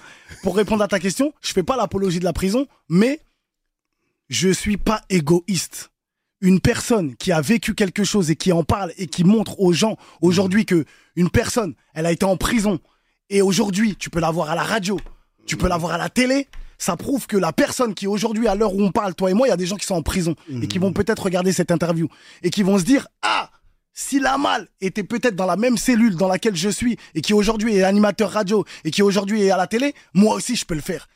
[0.44, 3.22] pour répondre à ta question, je fais pas l'apologie de la prison, mais
[4.30, 5.90] je suis pas égoïste.
[6.42, 9.72] Une personne qui a vécu quelque chose et qui en parle et qui montre aux
[9.72, 10.86] gens aujourd'hui que
[11.16, 12.80] une personne, elle a été en prison
[13.30, 15.00] et aujourd'hui, tu peux la voir à la radio,
[15.46, 18.56] tu peux la voir à la télé, ça prouve que la personne qui aujourd'hui, à
[18.56, 20.04] l'heure où on parle, toi et moi, il y a des gens qui sont en
[20.04, 22.08] prison et qui vont peut-être regarder cette interview
[22.44, 23.50] et qui vont se dire, ah,
[24.00, 27.34] Si la malle était peut-être dans la même cellule dans laquelle je suis et qui
[27.34, 30.76] aujourd'hui est animateur radio et qui aujourd'hui est à la télé, moi aussi je peux
[30.76, 31.08] le faire.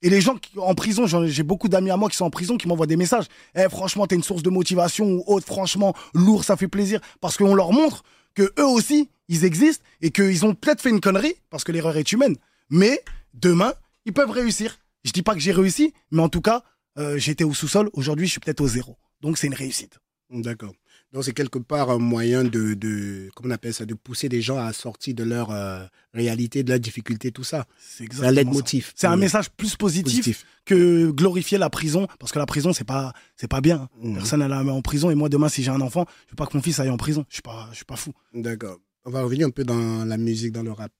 [0.00, 2.56] Et les gens qui, en prison, j'ai beaucoup d'amis à moi qui sont en prison
[2.56, 3.26] qui m'envoient des messages.
[3.54, 5.44] Eh, franchement, t'es une source de motivation ou autre.
[5.44, 7.02] Franchement, lourd, ça fait plaisir.
[7.20, 8.04] Parce qu'on leur montre
[8.34, 11.98] que eux aussi, ils existent et qu'ils ont peut-être fait une connerie parce que l'erreur
[11.98, 12.36] est humaine.
[12.70, 13.02] Mais
[13.34, 13.74] demain,
[14.06, 14.78] ils peuvent réussir.
[15.04, 16.62] Je dis pas que j'ai réussi, mais en tout cas,
[16.96, 17.90] euh, j'étais au sous-sol.
[17.92, 18.96] Aujourd'hui, je suis peut-être au zéro.
[19.20, 19.98] Donc, c'est une réussite.
[20.30, 20.72] D'accord.
[21.12, 24.40] Donc c'est quelque part un moyen de, de, comment on appelle ça, de pousser des
[24.40, 27.66] gens à sortir de leur euh, réalité, de leur difficulté, tout ça.
[27.80, 28.92] C'est un leitmotiv.
[28.94, 29.20] C'est un Mmh.
[29.20, 30.46] message plus positif, Positif.
[30.64, 33.88] que glorifier la prison, parce que la prison c'est pas c'est pas bien.
[34.00, 34.14] Mhm.
[34.14, 36.56] Personne n'a en prison et moi demain si j'ai un enfant, je veux pas que
[36.56, 37.24] mon fils aille en prison.
[37.28, 38.12] Je suis pas je suis pas fou.
[38.32, 38.78] D'accord.
[39.04, 40.92] On va revenir un peu dans la musique, dans le rap.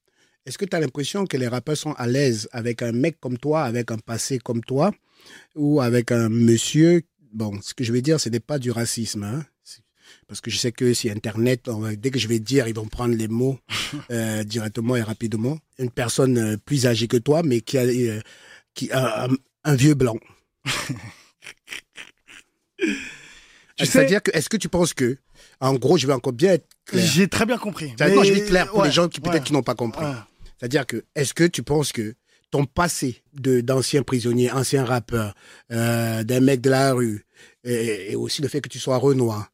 [0.47, 3.37] Est-ce que tu as l'impression que les rappeurs sont à l'aise avec un mec comme
[3.39, 4.91] toi, avec un passé comme toi,
[5.55, 7.03] ou avec un monsieur?
[7.33, 9.23] Bon, ce que je vais dire, ce n'est pas du racisme.
[9.23, 9.45] hein.
[10.31, 12.87] Parce que je sais que si Internet, on dès que je vais dire, ils vont
[12.87, 13.59] prendre les mots
[14.13, 15.59] euh, directement et rapidement.
[15.81, 18.21] Une personne euh, plus âgée que toi, mais qui a, euh,
[18.75, 19.29] qui a un,
[19.65, 20.17] un vieux blanc.
[22.79, 25.17] Sais- C'est-à-dire que, est-ce que tu penses que,
[25.61, 27.05] en gros, je vais encore bien être clair?
[27.07, 27.93] J'ai très bien compris.
[27.99, 29.63] C'est- Non, je vais être clair pour ouais, les gens qui peut-être ouais, qui n'ont
[29.63, 30.05] pas compris.
[30.05, 30.13] ouais.
[30.59, 32.15] C'est-à-dire que, est-ce que tu penses que
[32.51, 35.35] ton passé de d'ancien prisonnier, ancien rappeur,
[35.73, 37.25] euh, d'un mec de la rue,
[37.65, 39.50] et, et aussi le fait que tu sois Renoir,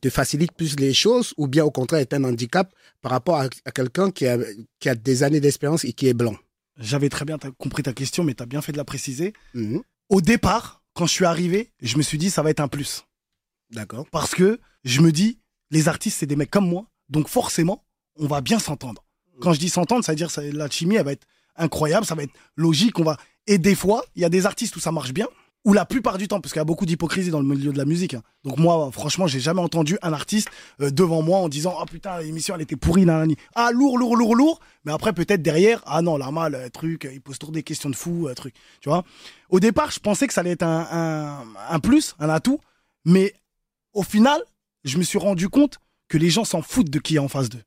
[0.00, 3.48] te facilite plus les choses ou bien au contraire est un handicap par rapport à,
[3.64, 4.36] à quelqu'un qui a,
[4.78, 6.36] qui a des années d'expérience et qui est blanc
[6.78, 9.32] J'avais très bien compris ta question, mais tu as bien fait de la préciser.
[9.54, 9.82] Mhm.
[10.10, 13.04] Au départ, quand je suis arrivé, je me suis dit ça va être un plus.
[13.70, 14.06] D'accord.
[14.10, 15.38] Parce que je me dis,
[15.70, 17.84] les artistes, c'est des mecs comme moi, donc forcément,
[18.16, 19.04] on va bien s'entendre.
[19.40, 22.14] Quand je dis s'entendre, ça veut dire que la chimie, elle va être incroyable, ça
[22.14, 23.16] va être logique, on va...
[23.46, 25.26] Et des fois, il y a des artistes où ça marche bien,
[25.64, 27.76] ou la plupart du temps, parce qu'il y a beaucoup d'hypocrisie dans le milieu de
[27.76, 28.14] la musique.
[28.14, 28.22] hein.
[28.44, 30.48] Donc moi, franchement, j'ai jamais entendu un artiste
[30.80, 33.36] euh, devant moi en disant «Ah putain, l'émission, elle était pourrie, nanani.
[33.54, 37.04] Ah, lourd, lourd, lourd, lourd!» Mais après, peut-être derrière, «Ah non, la mal, euh, truc,
[37.04, 39.04] euh, il pose toujours des questions de fou, truc.» Tu vois?
[39.50, 42.58] Au départ, je pensais que ça allait être un, un, un plus, un atout,
[43.04, 43.34] mais
[43.92, 44.40] au final,
[44.84, 47.50] je me suis rendu compte que les gens s'en foutent de qui est en face
[47.50, 47.62] d'eux.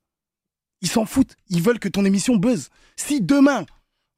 [0.81, 1.37] Ils s'en foutent.
[1.49, 2.69] Ils veulent que ton émission buzz.
[2.97, 3.65] Si demain,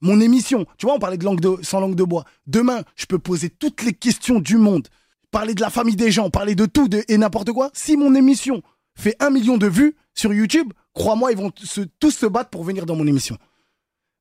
[0.02, 2.26] mon émission, tu vois, on parlait de langue de, sans langue de bois.
[2.48, 4.88] Demain, je peux poser toutes les questions du monde,
[5.32, 7.72] parler de la famille des gens, parler de tout de, et n'importe quoi.
[7.74, 8.62] Si mon émission
[8.96, 12.64] fait un million de vues sur YouTube, crois-moi, ils vont se- tous se battre pour
[12.64, 13.38] venir dans mon émission.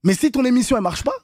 [0.04, 1.14] Mais si ton émission, elle marche pas,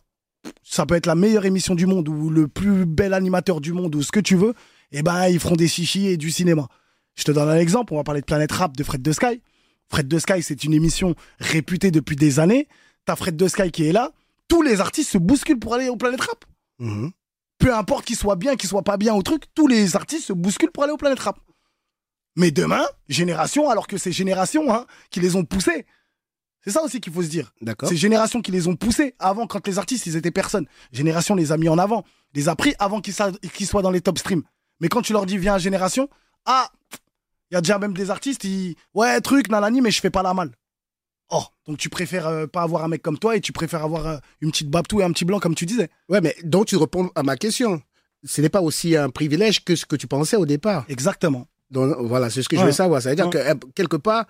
[0.63, 3.95] ça peut être la meilleure émission du monde ou le plus bel animateur du monde
[3.95, 4.55] ou ce que tu veux,
[4.93, 6.67] eh ben, ils feront des chichis et du cinéma.
[7.17, 9.43] Je te donne un exemple, on va parler de Planète Rap de Fred de Sky.
[9.91, 12.69] Fred de Sky, c'est une émission réputée depuis des années.
[13.05, 14.13] T'as Fred de Sky qui est là.
[14.51, 16.45] Tous les artistes se bousculent pour aller au Planète Rap.
[16.79, 17.13] Mhm.
[17.59, 20.33] Peu importe qu'ils soient bien, qu'ils soient pas bien au truc, tous les artistes se
[20.33, 21.39] bousculent pour aller au Planète Rap.
[22.37, 25.87] Mais demain, Génération, alors que c'est Génération hein, qui les ont poussés.
[26.65, 27.53] C'est ça aussi qu'il faut se dire.
[27.61, 27.89] D'accord.
[27.89, 30.67] C'est Génération qui les ont poussés avant, quand les artistes, ils étaient personne.
[30.93, 33.15] Génération les a mis en avant, les a pris avant qu'ils
[33.67, 34.43] soient dans les top streams.
[34.81, 36.09] Mais quand tu leur dis viens à Génération,
[36.45, 36.71] ah,
[37.51, 40.23] il y a déjà même des artistes, ils, ouais, truc, nanani, mais je fais pas
[40.23, 40.51] la malle.
[41.31, 44.07] Oh, donc tu préfères euh, pas avoir un mec comme toi et tu préfères avoir
[44.07, 45.89] euh, une petite babtou et un petit blanc comme tu disais.
[46.09, 47.81] Ouais, mais donc tu réponds à ma question.
[48.25, 50.85] Ce n'est pas aussi un privilège que ce que tu pensais au départ.
[50.89, 51.47] Exactement.
[51.71, 53.01] Donc, voilà, c'est ce que je veux savoir.
[53.01, 53.31] Ça veut dire Ouais.
[53.33, 54.27] que euh, quelque part,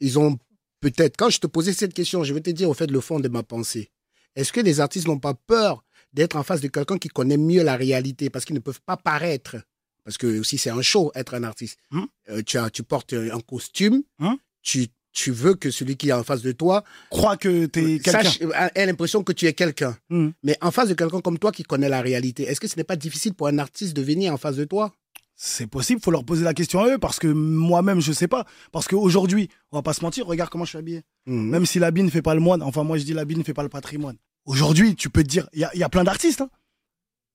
[0.00, 0.38] ils ont
[0.80, 1.16] peut-être.
[1.16, 3.28] Quand je te posais cette question, je vais te dire au fait le fond de
[3.28, 3.90] ma pensée.
[4.36, 7.62] Est-ce que les artistes n'ont pas peur d'être en face de quelqu'un qui connaît mieux
[7.62, 8.30] la réalité?
[8.30, 9.56] Parce qu'ils ne peuvent pas paraître
[10.04, 11.78] Parce que aussi c'est un show être un artiste.
[11.90, 12.04] Hmm.
[12.28, 14.02] Euh, tu as, tu portes un costume.
[14.18, 14.34] Hmm.
[14.62, 18.22] Tu tu veux que celui qui est en face de toi Crois que t'es quelqu'un.
[18.22, 19.96] sache, a, ait l'impression que tu es quelqu'un.
[20.10, 20.30] Hmm.
[20.42, 22.84] Mais en face de quelqu'un comme toi qui connaît la réalité, est-ce que ce n'est
[22.84, 24.92] pas difficile pour un artiste de venir en face de toi?
[25.34, 28.44] C'est possible, faut leur poser la question à eux parce que moi-même je sais pas.
[28.70, 31.02] Parce qu'aujourd'hui, on va pas se mentir, regarde comment je suis habillé.
[31.26, 31.48] Mhm.
[31.50, 33.54] Même si l'habit ne fait pas le moine, enfin moi je dis l'habit ne fait
[33.54, 34.16] pas le patrimoine.
[34.44, 36.40] Aujourd'hui, tu peux te dire, il y a, il y a plein d'artistes.
[36.40, 36.50] hein.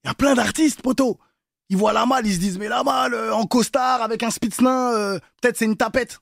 [0.03, 1.17] Il y a plein d'artistes, poteau.
[1.69, 4.29] Ils voient la malle, ils se disent, mais la malle, euh, en costard, avec un
[4.31, 6.19] spitznain, euh, peut-être c'est une tapette.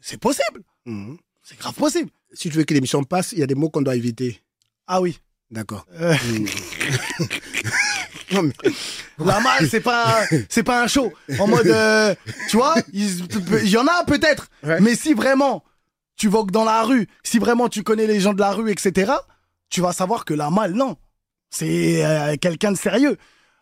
[0.00, 1.16] C'est possible, Mhm.
[1.42, 2.10] c'est grave possible.
[2.32, 4.40] Si tu veux que l'émission passe, il y a des mots qu'on doit éviter.
[4.86, 5.18] Ah oui.
[5.50, 5.86] D'accord.
[6.00, 6.14] Euh,
[8.32, 8.52] Non, mais-
[9.18, 11.12] La malle, c'est pas, c'est pas un show.
[11.40, 12.14] En mode, euh,
[12.48, 13.08] tu vois, il
[13.64, 14.46] il y en a peut-être.
[14.62, 14.80] Ouais.
[14.80, 15.64] Mais si vraiment
[16.16, 19.12] tu vogues dans la rue, si vraiment tu connais les gens de la rue, etc.,
[19.68, 20.96] tu vas savoir que la malle, non.
[21.50, 23.16] C'est euh, quelqu'un de sérieux.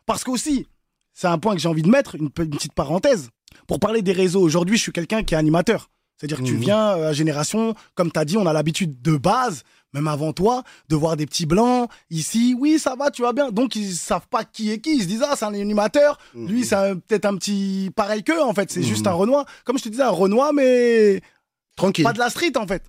[0.05, 0.67] Parce qu'aussi,
[1.15, 3.31] c'est un point que j'ai envie de mettre, une petite parenthèse.
[3.67, 5.91] Pour parler des réseaux, aujourd'hui, je suis quelqu'un qui est animateur.
[6.19, 6.61] C'est-à-dire que tu Mhm.
[6.61, 9.63] viens euh, à génération, comme tu as dit, on a l'habitude de base,
[9.95, 12.55] même avant toi, de voir des petits blancs ici.
[12.59, 13.51] Oui, ça va, tu vas bien.
[13.53, 14.97] Donc ils savent pas qui est qui.
[14.97, 16.19] Ils se disent ah c'est un animateur.
[16.35, 18.71] Lui c'est peut-être un petit pareil qu'eux en fait.
[18.71, 19.47] C'est juste un Renoir.
[19.65, 21.23] Comme je te disais un Renoir mais
[21.77, 22.05] Tranquille.
[22.05, 22.83] pas de la street en fait.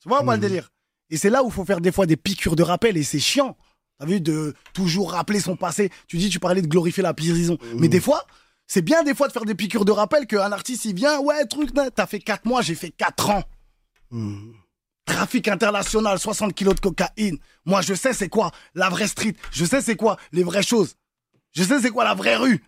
[0.00, 0.70] Tu vois pas le délire.
[1.10, 3.18] Et c'est là où il faut faire des fois des piqûres de rappel et c'est
[3.18, 3.56] chiant.
[3.98, 5.90] T'as vu de toujours rappeler son passé.
[6.06, 8.26] Tu dis tu parlais de glorifier la prison, mais des fois
[8.72, 11.44] c'est bien des fois de faire des piqûres de rappel qu'un artiste il vient ouais
[11.44, 13.44] truc t'as fait 4 mois j'ai fait 4 ans.
[14.10, 14.54] Mhm.
[15.04, 17.36] Trafic international, 60 kilos de cocaïne.
[17.66, 19.34] Moi, je sais c'est quoi la vraie street.
[19.50, 20.94] Je sais c'est quoi les vraies choses.
[21.54, 22.64] Je sais c'est quoi la vraie rue.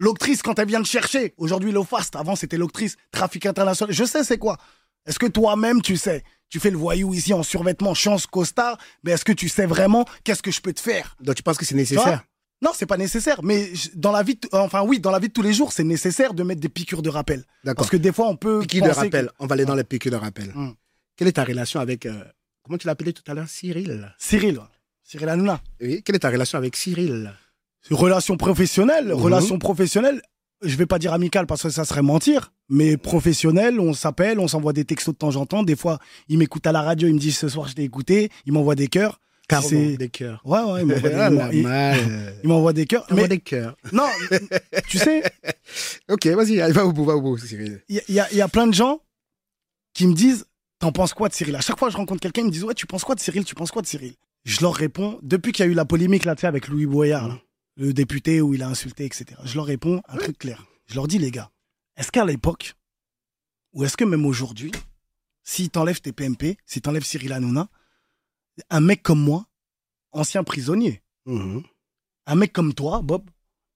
[0.00, 1.34] L'octrice quand elle vient te chercher.
[1.36, 2.16] Aujourd'hui, l'Ofast.
[2.16, 2.96] Avant, c'était l'octrice.
[3.12, 3.94] Trafic international.
[3.94, 4.56] Je sais c'est quoi.
[5.06, 6.24] Est-ce que toi-même, tu sais?
[6.48, 8.76] Tu fais le voyou ici en survêtement, chance, costard.
[9.04, 11.14] Mais est-ce que tu sais vraiment qu'est-ce que je peux te faire?
[11.20, 12.24] Donc tu penses que c'est nécessaire?
[12.62, 13.42] Non, c'est pas nécessaire.
[13.42, 15.84] Mais dans la vie, de- enfin oui, dans la vie de tous les jours, c'est
[15.84, 17.44] nécessaire de mettre des piqûres de rappel.
[17.64, 17.76] D'accord.
[17.82, 19.30] Parce que des fois, on peut Piqûre de que- rappel.
[19.38, 20.50] On va aller dans les piqûres de rappel.
[20.54, 20.70] Mm.
[21.16, 22.06] Quelle est ta relation avec.
[22.06, 22.24] euh,
[22.62, 24.12] comment tu l'appelais tout à l'heure Cyril?
[24.18, 24.60] Cyril.
[25.02, 25.60] Cyril Hanouna.
[25.80, 26.02] Oui.
[26.02, 27.32] Quelle est ta relation avec Cyril?
[27.90, 29.12] Relation professionnelle, Mhm.
[29.12, 30.22] relation professionnelle,
[30.62, 34.48] je vais pas dire amicale parce que ça serait mentir, mais professionnelle, on s'appelle, on
[34.48, 35.62] s'envoie des textos de temps en temps.
[35.62, 38.30] Des fois, il m'écoute à la radio, il me dit ce soir je t'ai écouté,
[38.46, 39.20] il m'envoie des cœurs.
[39.48, 40.40] Carrément, C'est- des cœurs.
[40.44, 42.34] Ouais, ouais, il m'envoie des, Ah, il il- mal.
[42.42, 43.04] il m'envoie des cœurs.
[43.10, 43.76] Envoie Mais des cœurs.
[43.92, 44.06] non,
[44.88, 45.22] tu sais,
[46.08, 47.82] Ok, vas-y, va au bout, va au bout, Cyril.
[47.88, 49.00] il y, a- il y a- il y a plein de gens
[49.92, 50.46] qui me disent
[50.80, 51.54] T'en penses quoi de Cyril?
[51.56, 53.20] À chaque fois que je rencontre quelqu'un, ils me disent Ouais, tu penses quoi de
[53.20, 53.44] Cyril?
[53.44, 54.14] Tu penses quoi de Cyril?
[54.44, 57.38] Je leur réponds, depuis qu'il y a eu la polémique là, avec Louis Boyard, là,
[57.76, 59.26] le député où il a insulté, etc.
[59.44, 60.66] Je leur réponds un truc clair.
[60.86, 61.50] Je leur dis Les gars,
[61.96, 62.74] est-ce qu'à l'époque,
[63.72, 64.72] ou est-ce que même aujourd'hui,
[65.42, 67.68] si t'enlèves tes PMP, si t'enlèves Cyril Hanouna,
[68.70, 69.46] un mec comme moi,
[70.12, 71.62] ancien prisonnier, Mhm.
[72.26, 73.22] un mec comme toi, Bob,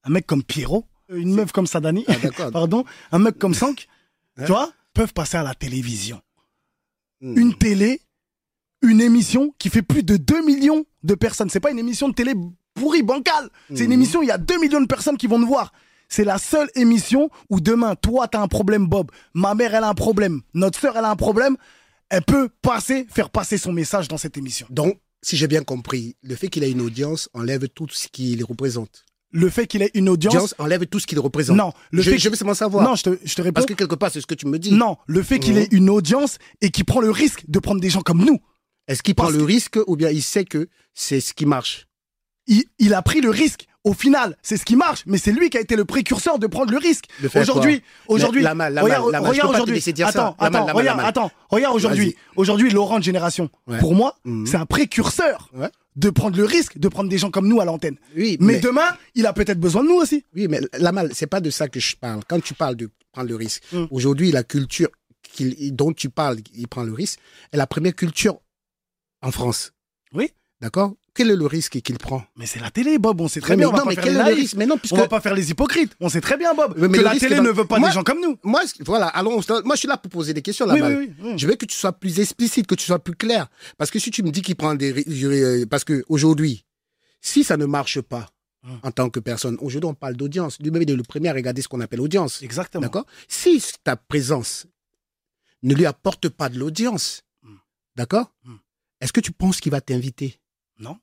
[0.04, 2.12] un mec comme Pierrot, une meuf comme Sadani, Ah,
[2.52, 3.88] pardon, un mec comme Sank,
[4.36, 6.20] tu vois, peuvent passer à la télévision.
[7.20, 7.38] Mhm.
[7.38, 8.00] Une télé,
[8.82, 11.50] une émission qui fait plus de 2 millions de personnes.
[11.50, 12.34] C'est pas une émission de télé
[12.74, 13.50] pourrie, bancale.
[13.70, 13.92] C'est une Mhm.
[13.92, 15.72] émission, il y a 2 millions de personnes qui vont nous voir.
[16.08, 19.10] C'est la seule émission où demain, toi, t'as un problème, Bob.
[19.34, 20.42] Ma mère, elle a un problème.
[20.54, 21.56] Notre sœur, elle a un problème.
[22.10, 24.66] Elle peut passer, faire passer son message dans cette émission.
[24.70, 28.42] Donc, si j'ai bien compris, le fait qu'il ait une audience enlève tout ce qu'il
[28.44, 29.04] représente.
[29.30, 30.34] Le fait qu'il ait une audience.
[30.34, 31.56] Audience enlève tout ce qu'il représente.
[31.58, 32.82] non, le je, fait je veux seulement savoir.
[32.82, 33.54] Non, je te, je te réponds.
[33.54, 34.72] Parce que quelque part, c'est ce que tu me dis.
[34.72, 35.58] Non, le fait qu'il Mhm.
[35.60, 38.38] ait une audience et qu'il prend le risque de prendre des gens comme nous.
[38.86, 41.88] Est-ce qu'il prend le que- risque ou bien il sait que c'est ce qui marche?
[42.46, 43.66] Il, il a pris le risque.
[43.88, 46.46] Au final, c'est ce qui marche, mais c'est lui qui a été le précurseur de
[46.46, 47.06] prendre le risque.
[47.34, 49.06] Aujourd'hui, aujourd'hui, regarde,
[49.48, 49.82] aujourd'hui.
[50.02, 52.14] Attends, attends, regarde, attends, regarde aujourd'hui.
[52.36, 53.48] Aujourd'hui, Laurent de Génération.
[53.66, 53.78] Ouais.
[53.78, 54.46] Pour moi, Mhm.
[54.46, 55.70] c'est un précurseur Ouais.
[55.96, 57.96] de prendre le risque de prendre des gens comme nous à l'antenne.
[58.14, 60.22] Oui, Mais, mais, demain, il a peut-être besoin de nous aussi.
[60.34, 62.20] oui, mais la mal, c'est pas de ça que je parle.
[62.28, 63.84] Quand tu parles de prendre le risque, Mm.
[63.90, 64.88] aujourd'hui, la culture
[65.72, 67.18] dont tu parles, il prend le risque,
[67.52, 68.38] est la première culture
[69.22, 69.72] en France.
[70.12, 70.30] Oui.
[70.60, 70.94] D'accord?
[71.18, 72.22] Quel est le risque qu'il prend?
[72.36, 73.20] Mais c'est la télé, Bob.
[73.20, 73.68] On sait très mais, bien.
[73.70, 74.38] on va non, pas mais faire les est le naïfs.
[74.38, 74.54] risque?
[74.56, 75.96] Mais non, puisque On va pas faire les hypocrites.
[75.98, 77.94] On sait très bien, Bob, mais que la télé dans- ne veut pas Moi- des
[77.94, 78.38] gens comme nous.
[78.44, 81.32] moi, voilà, allons, moi, je suis là pour poser des questions, là, Oui, oui, oui.
[81.36, 83.48] Je veux que tu sois plus explicite, que tu sois plus clair.
[83.76, 84.94] Parce que si tu me dis qu'il prend des...
[85.24, 86.64] euh, Parce que aujourd'hui,
[87.20, 88.28] si ça ne marche pas
[88.64, 88.78] Hum.
[88.82, 90.58] en tant que personne, aujourd'hui on parle d'audience.
[90.60, 92.42] Lui-même il est le premier à regarder ce qu'on appelle audience.
[92.42, 92.82] Exactement.
[92.82, 93.06] D'accord?
[93.28, 94.66] Si ta présence
[95.62, 97.58] ne lui apporte pas de l'audience, Hum.
[97.96, 98.32] d'accord?
[98.46, 98.58] Hum.
[99.00, 100.40] Est-ce que tu penses qu'il va t'inviter?
[100.80, 100.96] Non.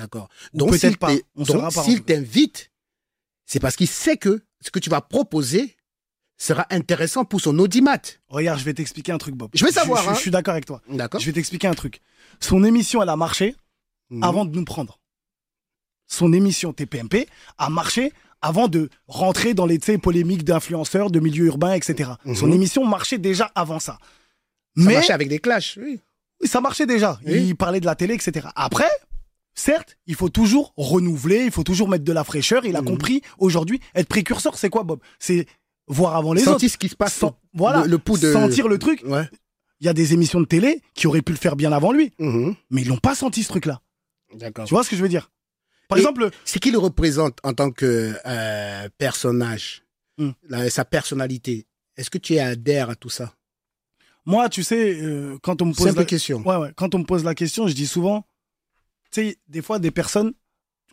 [0.00, 0.28] D'accord.
[0.54, 2.70] Donc s'il t'invite,
[3.46, 5.76] c'est parce qu'il sait que ce que tu vas proposer
[6.38, 7.98] sera intéressant pour son audimat.
[8.28, 9.50] Regarde, je vais t'expliquer un truc, Bob.
[9.54, 10.14] Je veux savoir, Je, hein.
[10.14, 10.80] je suis d'accord avec toi.
[10.88, 12.00] D'accord Je vais t'expliquer un truc.
[12.40, 13.54] Son émission, elle a marché
[14.10, 14.22] Mhm.
[14.24, 14.98] avant de nous prendre.
[16.08, 21.74] Son émission TPMP a marché avant de rentrer dans les polémiques d'influenceurs, de milieux urbains,
[21.74, 22.12] etc.
[22.24, 22.32] Son Mhm.
[22.32, 23.98] émission émission marchait déjà avant ça.
[24.00, 26.00] Ça Mais marchait avec des clashs, oui.
[26.40, 27.20] oui, ça marchait déjà.
[27.26, 27.48] Oui.
[27.48, 28.48] Il parlait de la télé, etc.
[28.56, 28.88] Après,
[29.60, 32.64] certes, il faut toujours renouveler, il faut toujours mettre de la fraîcheur.
[32.64, 32.88] Il a Mhm.
[32.88, 35.00] compris aujourd'hui, être précurseur, c'est quoi, Bob?
[35.18, 35.46] C'est
[35.86, 36.72] voir avant les Sentir autres.
[36.72, 37.24] ce qui se passe.
[37.54, 38.32] Voilà, le, le pouls de...
[38.32, 39.02] sentir le truc.
[39.04, 39.28] Ouais.
[39.80, 42.12] Il y a des émissions de télé qui auraient pu le faire bien avant lui,
[42.18, 42.54] Mhm.
[42.70, 43.80] mais ils l'ont pas senti ce truc-là.
[44.34, 44.66] D'accord.
[44.66, 45.30] Tu vois ce que je veux dire?
[45.88, 49.82] Par Et- exemple, Ce qu'il représente en tant que euh, personnage,
[50.18, 50.30] Hmm.
[50.48, 53.34] la- sa personnalité, est-ce que tu adhères à tout ça?
[54.26, 56.04] Moi, tu sais, euh, quand on me pose Simple la...
[56.04, 56.42] question.
[56.46, 58.24] Ouais, ouais, quand on me pose la question, je dis souvent,
[59.10, 60.32] tu sais, des fois, des personnes,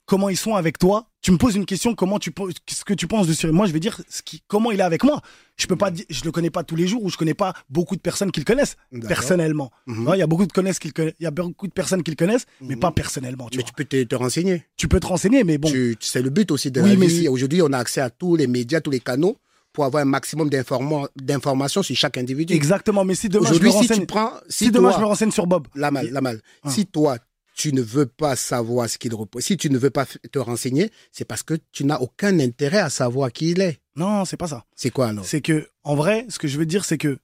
[0.06, 1.10] comment ils sont avec toi.
[1.22, 3.54] Tu me poses une question, comment tu penses- ce que tu penses de Cyril.
[3.54, 5.22] Moi, je vais dire ce qui, comment il est avec moi.
[5.58, 7.98] Je peux pas, je le connais pas tous les jours ou je connais pas beaucoup
[7.98, 8.78] de personnes qui le connaissent
[9.08, 9.72] personnellement.
[9.86, 10.12] Mhm.
[10.16, 12.16] Il y a beaucoup de connaissent qui il y a beaucoup de personnes qui le
[12.16, 12.80] connaissent, mais Mhm.
[12.80, 13.50] pas personnellement.
[13.50, 13.68] Tu, Mais vois.
[13.70, 14.64] tu peux te, te renseigner.
[14.78, 15.70] tu peux te renseigner, mais bon.
[16.00, 17.28] C'est le but aussi de Oui, la mais vie.
[17.28, 19.38] Aujourd'hui, on a accès à tous les médias, tous les canaux
[19.74, 22.54] pour avoir un maximum d'informa- d'informations sur chaque individu.
[22.54, 24.98] Exactement, mais si demain je me Aujourd'hui, si renseigne, tu prends, si, si, demain toi,
[24.98, 26.42] je me renseigne sur Bob, la mal, la mal.
[26.64, 26.70] Ah.
[26.72, 27.18] Si toi,
[27.58, 30.92] tu ne veux pas savoir ce qu'il repose, si tu ne veux pas te renseigner,
[31.12, 33.80] c'est parce que tu n'as aucun intérêt à savoir qui il est.
[33.96, 34.64] non, c'est pas ça.
[34.76, 35.26] C'est quoi alors?
[35.26, 37.18] C'est que, en vrai, ce que je veux dire, c'est que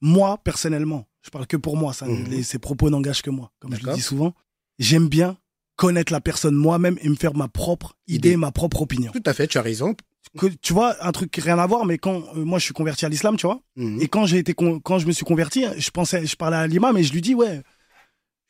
[0.00, 2.24] moi, personnellement, je parle que pour moi, ça, Mhm.
[2.30, 4.32] les- ces propos n'engagent que moi, comme je le dis souvent.
[4.78, 5.36] J'aime bien
[5.76, 8.36] connaître la personne moi-même et me faire ma propre idée, Idée.
[8.36, 9.10] ma propre opinion.
[9.12, 9.94] Tout à fait, tu as raison.
[10.38, 13.04] Que, tu vois, un truc rien à voir, mais quand euh, moi je suis converti
[13.06, 14.00] à l'islam, tu vois, Mhm.
[14.00, 16.96] et quand j'ai été quand je me suis converti, je pensais, je parlais à l'imam
[16.96, 17.62] et je lui dis ouais,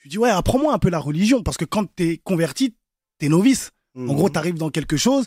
[0.00, 2.74] je lui dis ouais, apprends-moi un peu la religion parce que quand t'es converti,
[3.18, 3.70] t'es novice.
[3.96, 4.14] En Mhm.
[4.14, 5.26] gros, t'arrives dans quelque chose,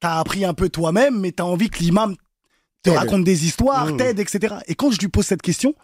[0.00, 2.16] t'as appris un peu toi-même, mais t'as envie que l'imam
[2.82, 3.96] te raconte des histoires, Mhm.
[3.98, 4.54] t'aide, etc.
[4.68, 5.74] Et quand je lui pose cette question,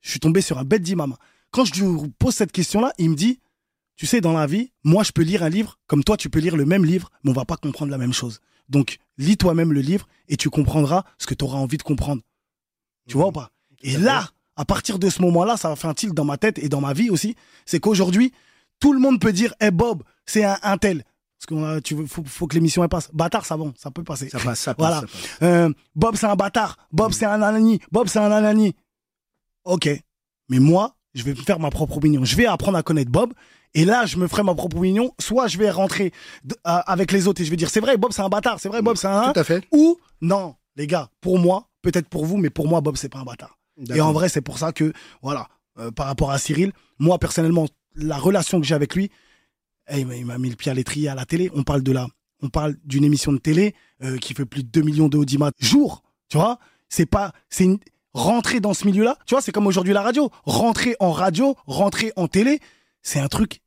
[0.00, 1.16] je suis tombé sur un bête d'imam.
[1.50, 3.40] Quand je lui pose cette question-là, il me dit,
[3.96, 6.38] tu sais, dans la vie, moi, je peux lire un livre, comme toi, tu peux
[6.38, 8.40] lire le même livre, mais on va pas comprendre la même chose.
[8.68, 12.22] Donc, lis toi-même le livre et tu comprendras ce que tu auras envie de comprendre.
[13.08, 13.50] Tu vois ou pas?
[13.82, 16.58] Et là, à partir de ce moment-là, ça va faire un tilt dans ma tête
[16.58, 17.34] et dans ma vie aussi.
[17.66, 18.32] C'est qu'aujourd'hui,
[18.80, 21.04] tout le monde peut dire, hey Bob, c'est un, un tel.
[21.38, 23.08] Parce que tu veux, faut, faut que l'émission passe.
[23.14, 24.28] Bâtard, ça bon, ça peut passer.
[24.28, 24.86] Ça passe, ça passe.
[24.86, 25.00] Voilà.
[25.00, 25.38] ça passe.
[25.42, 26.76] Euh, Bob, c'est un bâtard.
[26.92, 27.80] Bob, c'est un anani.
[27.90, 28.74] Bob, c'est un anani.
[29.64, 29.88] Ok.
[30.48, 32.24] Mais moi, je vais me faire ma propre opinion.
[32.24, 33.32] Je vais apprendre à connaître Bob.
[33.72, 35.14] Et là, je me ferai ma propre opinion.
[35.18, 36.12] Soit je vais rentrer
[36.44, 38.58] de- avec les autres et je vais dire, c'est vrai, Bob, c'est un bâtard.
[38.60, 39.32] C'est vrai, Bob, c'est un.
[39.32, 39.64] Tout à fait.
[39.72, 43.20] Ou, non, les gars, pour moi, peut-être pour vous, mais pour moi, Bob, c'est pas
[43.20, 43.56] un bâtard.
[43.96, 47.66] Et en vrai, c'est pour ça que, voilà, euh, par rapport à Cyril, moi, personnellement,
[47.94, 49.10] la relation que j'ai avec lui,
[49.88, 51.50] eh, il m'a- il m'a mis le pied à l'étrier à la télé.
[51.54, 52.06] On parle de la,
[52.42, 56.02] on parle d'une émission de télé euh, qui fait plus de 2 millions d'audimat jour.
[56.28, 57.78] Tu vois, c'est pas, c'est une,
[58.12, 59.16] rentrer dans ce milieu-là.
[59.26, 60.30] Tu vois, c'est comme aujourd'hui la radio.
[60.44, 62.60] Rentrer en radio, rentrer en télé,
[63.02, 63.60] c'est un truc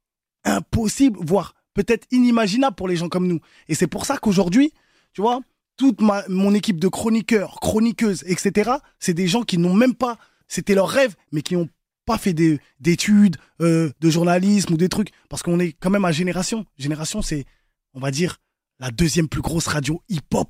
[0.43, 3.39] impossible, voire peut-être inimaginable pour les gens comme nous.
[3.67, 4.73] Et c'est pour ça qu'aujourd'hui,
[5.13, 5.39] tu vois,
[5.77, 10.17] toute ma, mon équipe de chroniqueurs, chroniqueuses, etc., c'est des gens qui n'ont même pas,
[10.47, 11.69] c'était leur rêve, mais qui n'ont
[12.05, 15.09] pas fait des- d'études, euh, de journalisme ou des trucs.
[15.29, 16.65] Parce qu'on est quand même à Génération.
[16.77, 17.45] Génération, c'est,
[17.93, 18.37] on va dire,
[18.79, 20.49] la deuxième plus grosse radio hip-hop.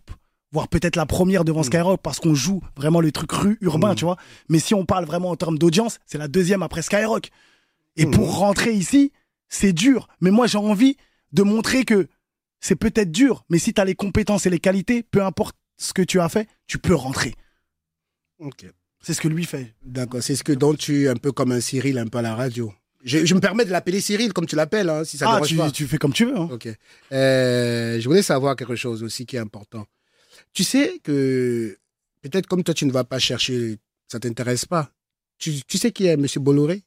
[0.52, 1.66] Voire peut-être la première devant Mm.
[1.66, 3.96] Skyrock parce qu'on joue vraiment le truc rue urbain, Mm.
[3.96, 4.18] tu vois.
[4.50, 7.30] Mais si on parle vraiment en termes d'audience, c'est la deuxième après Skyrock.
[7.98, 8.12] Et Mm.
[8.12, 9.12] pour rentrer ici,
[9.50, 10.08] c'est dur.
[10.22, 10.98] Mais moi, j'ai envie
[11.32, 12.08] de montrer que
[12.64, 15.92] c'est peut-être dur, mais si tu as les compétences et les qualités, peu importe ce
[15.92, 17.36] que tu as fait, tu peux rentrer.
[18.40, 18.66] Ok.
[19.02, 19.76] C'est ce que lui fait.
[19.82, 20.24] D'accord.
[20.24, 22.36] C'est ce que donc tu es un peu comme un Cyril, un peu à la
[22.36, 22.74] radio.
[23.04, 25.50] Je, je me permets de l'appeler Cyril, comme tu l'appelles, hein, si ça ah, dérange
[25.50, 25.72] tu, pas.
[25.72, 26.38] tu fais comme tu veux.
[26.38, 26.48] hein.
[26.50, 26.70] Ok.
[27.12, 29.86] Euh, je voulais savoir quelque chose aussi qui est important.
[30.54, 31.78] Tu sais que
[32.22, 34.90] peut-être comme toi tu ne vas pas chercher, ça t'intéresse pas.
[35.38, 36.26] Tu, tu sais qui est M.
[36.38, 36.84] Bolloré?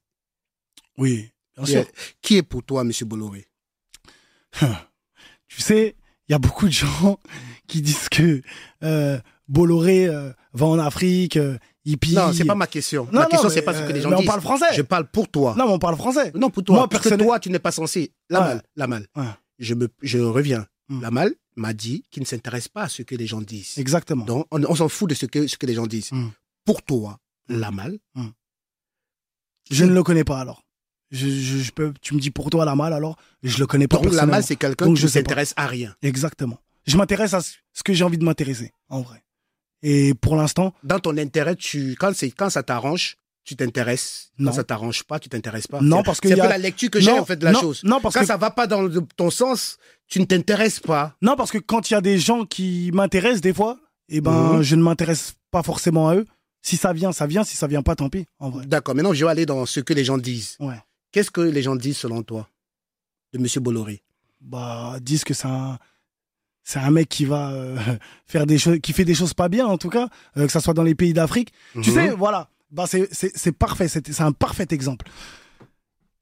[0.96, 1.80] Oui, bien qui sûr.
[1.80, 2.92] est, qui est pour toi M.
[3.02, 3.46] Bolloré?
[5.48, 5.96] Tu sais,
[6.28, 7.18] il y a beaucoup de gens
[7.66, 8.42] qui disent que
[8.82, 12.14] euh, Bolloré euh, va en Afrique, euh, hippie.
[12.14, 13.04] Non, c'est pas ma question.
[13.06, 14.26] Non, ma non, question c'est pas ce que euh, les gens mais on disent.
[14.28, 14.74] parle français.
[14.74, 15.54] Je parle pour toi.
[15.56, 16.32] Non, mais on parle français.
[16.34, 16.76] Non, pour toi.
[16.76, 18.12] Moi, parce que toi, tu n'es pas censé.
[18.28, 18.46] La Ouais.
[18.46, 19.06] mal, la mal.
[19.16, 19.24] Ouais.
[19.58, 20.66] Je, me, je reviens.
[20.88, 21.00] Hmm.
[21.00, 23.78] La mal m'a dit qu'il ne s'intéresse pas à ce que les gens disent.
[23.78, 24.24] Exactement.
[24.24, 26.12] Donc, on, on s'en fout de ce que, ce que les gens disent.
[26.12, 26.28] Hmm.
[26.64, 27.98] Pour toi, la mal,
[29.70, 30.64] Je ne le connais pas alors.
[31.16, 33.88] Je, je, je peux, tu me dis pour toi la malle alors Je le connais
[33.88, 33.96] pas.
[33.96, 34.32] donc la personnellement.
[34.36, 35.94] mal, c'est quelqu'un qui je ne s'intéresse à rien.
[36.02, 36.58] Exactement.
[36.86, 39.22] Je m'intéresse à ce que j'ai envie de m'intéresser, en vrai.
[39.82, 44.30] Et pour l'instant, Dans ton intérêt, tu, quand, c'est, quand ça t'arrange, tu t'intéresses.
[44.38, 44.52] Quand Non.
[44.52, 45.80] ça t'arrange pas, tu t'intéresses pas.
[45.80, 47.80] Non, parce que c'est a- la lecture que j'ai en fait de la non, chose.
[47.84, 51.14] non, parce quand que- ça va pas dans ton sens, tu ne t'intéresses pas.
[51.22, 54.54] non, parce que quand il y a des gens qui m'intéressent des fois, eh ben,
[54.54, 54.62] Mhm.
[54.62, 56.24] je ne m'intéresse pas forcément à eux.
[56.62, 57.44] Si ça vient, ça vient.
[57.44, 58.66] Si ça vient pas, tant pis, en vrai.
[58.66, 58.94] D'accord.
[58.96, 60.56] Maintenant, je vais aller dans ce que les gens disent.
[60.58, 60.80] Ouais.
[61.16, 62.46] Qu'est-ce que les gens disent selon toi
[63.32, 63.46] de M.
[63.62, 64.02] Bolloré?
[64.42, 65.78] Bah, disent que c'est un,
[66.62, 67.78] c'est un mec qui va euh,
[68.26, 70.60] faire des choses, qui fait des choses pas bien, en tout cas, euh, que ça
[70.60, 71.54] soit dans les pays d'Afrique.
[71.72, 71.94] Tu Mhm.
[71.94, 75.06] sais, voilà, bah c'est c'est parfait, c'est c'est un parfait exemple.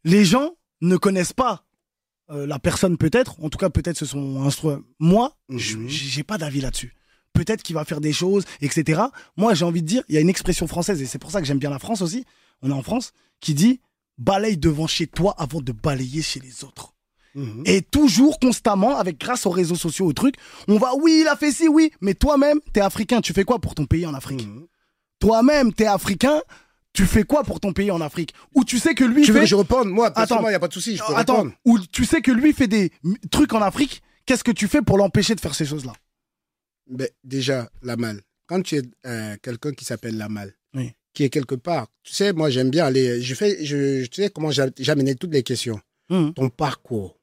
[0.04, 1.64] Les gens ne connaissent pas
[2.30, 4.76] euh, la personne peut-être, en tout cas peut-être ce sont instru.
[5.00, 5.88] Moi, je- Mhm.
[5.88, 6.94] j'ai pas d'avis là-dessus.
[7.33, 9.02] Peut-être qu'il va faire des choses, etc.
[9.37, 11.40] Moi, j'ai envie de dire, il y a une expression française et c'est pour ça
[11.40, 12.24] que j'aime bien la France aussi.
[12.62, 13.80] On est en France qui dit
[14.18, 16.94] balaye devant chez toi avant de balayer chez les autres.
[17.35, 17.62] Mhm.
[17.66, 20.37] Et toujours, constamment, avec grâce aux réseaux sociaux, aux trucs,
[20.68, 23.59] on va, oui, il a fait ci, oui, mais toi-même, t'es africain, tu fais quoi
[23.59, 24.66] pour ton pays en Afrique Mhm.
[25.20, 26.40] Toi-même, t'es africain,
[26.92, 29.38] tu fais quoi pour ton pays en Afrique Ou tu sais que lui Tu veux
[29.38, 29.44] fait...
[29.46, 30.42] que je réponde Moi, Attends.
[30.42, 31.53] il n'y a pas de souci, je peux Attends, répondre.
[31.64, 32.92] ou tu sais que lui fait des
[33.31, 35.92] trucs en Afrique, qu'est-ce que tu fais pour l'empêcher de faire ces choses-là?
[36.88, 38.20] Ben, déjà, la malle.
[38.46, 40.92] Quand tu es euh, quelqu'un qui s'appelle la malle, Oui.
[41.14, 43.22] Qui est quelque part, tu sais, moi j'aime bien aller.
[43.22, 45.81] Je fais, je, tu sais comment j'a- j'amenais toutes les questions.
[46.11, 46.35] Mhm.
[46.35, 47.18] Ton parcours.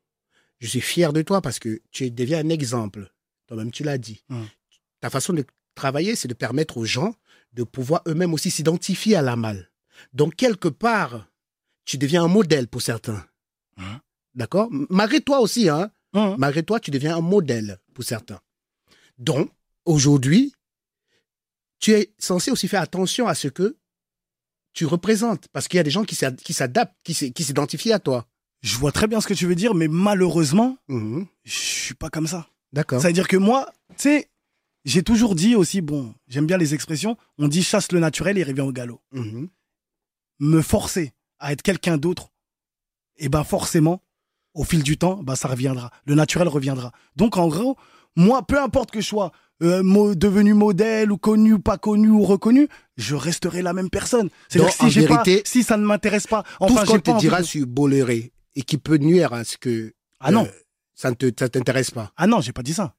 [0.60, 3.12] Je suis fier de toi parce que tu deviens un exemple.
[3.48, 4.24] Toi-même, tu l'as dit.
[4.30, 4.48] Mhm.
[5.02, 5.44] Ta façon de
[5.76, 7.14] travailler, c'est de permettre aux gens
[7.54, 9.70] de pouvoir eux-mêmes aussi s'identifier à la malle.
[10.14, 11.28] Donc, quelque part,
[11.86, 13.26] tu deviens un modèle pour certains.
[13.78, 14.00] Hein
[14.36, 14.70] D'accord?
[14.90, 15.92] Malgré toi aussi, Hein.
[16.38, 18.40] Malgré toi, tu deviens un modèle pour certains.
[19.18, 19.50] Donc,
[19.86, 20.54] aujourd'hui,
[21.80, 23.78] tu es censé aussi faire attention à ce que
[24.74, 25.48] tu représentes.
[25.54, 28.26] Parce qu'il y a des gens qui s'ad- qui s'adaptent, qui s'identifient à toi.
[28.62, 31.26] Je vois très bien ce que tu veux dire, mais malheureusement, Mhm.
[31.44, 32.48] je suis pas comme ça.
[32.74, 33.02] D'accord.
[33.02, 34.30] Ça veut dire que moi, tu sais,
[34.86, 38.44] j'ai toujours dit aussi, bon, j'aime bien les expressions, on dit chasse le naturel et
[38.44, 39.02] revient au galop.
[39.12, 39.50] Mhm.
[40.40, 42.30] Me forcer à être quelqu'un d'autre,
[43.18, 44.02] et ben forcément,
[44.54, 45.92] au fil du temps, ben ça reviendra.
[46.06, 46.92] Le naturel reviendra.
[47.16, 47.78] Donc en gros,
[48.16, 52.24] moi, peu importe que je sois euh, devenu modèle ou connu ou pas connu ou
[52.24, 54.30] reconnu, je resterai la même personne.
[54.50, 57.41] C'est-à-dire si pas, si ça ne m'intéresse pas, Tout enfin ce j'ai qu'on te dira
[57.41, 60.52] de- sur Bolloré et qui peut nuire à ce que Ah non, euh,
[60.95, 62.12] ça ne t'intéresse pas.
[62.17, 62.95] ah non, j'ai pas dit ça.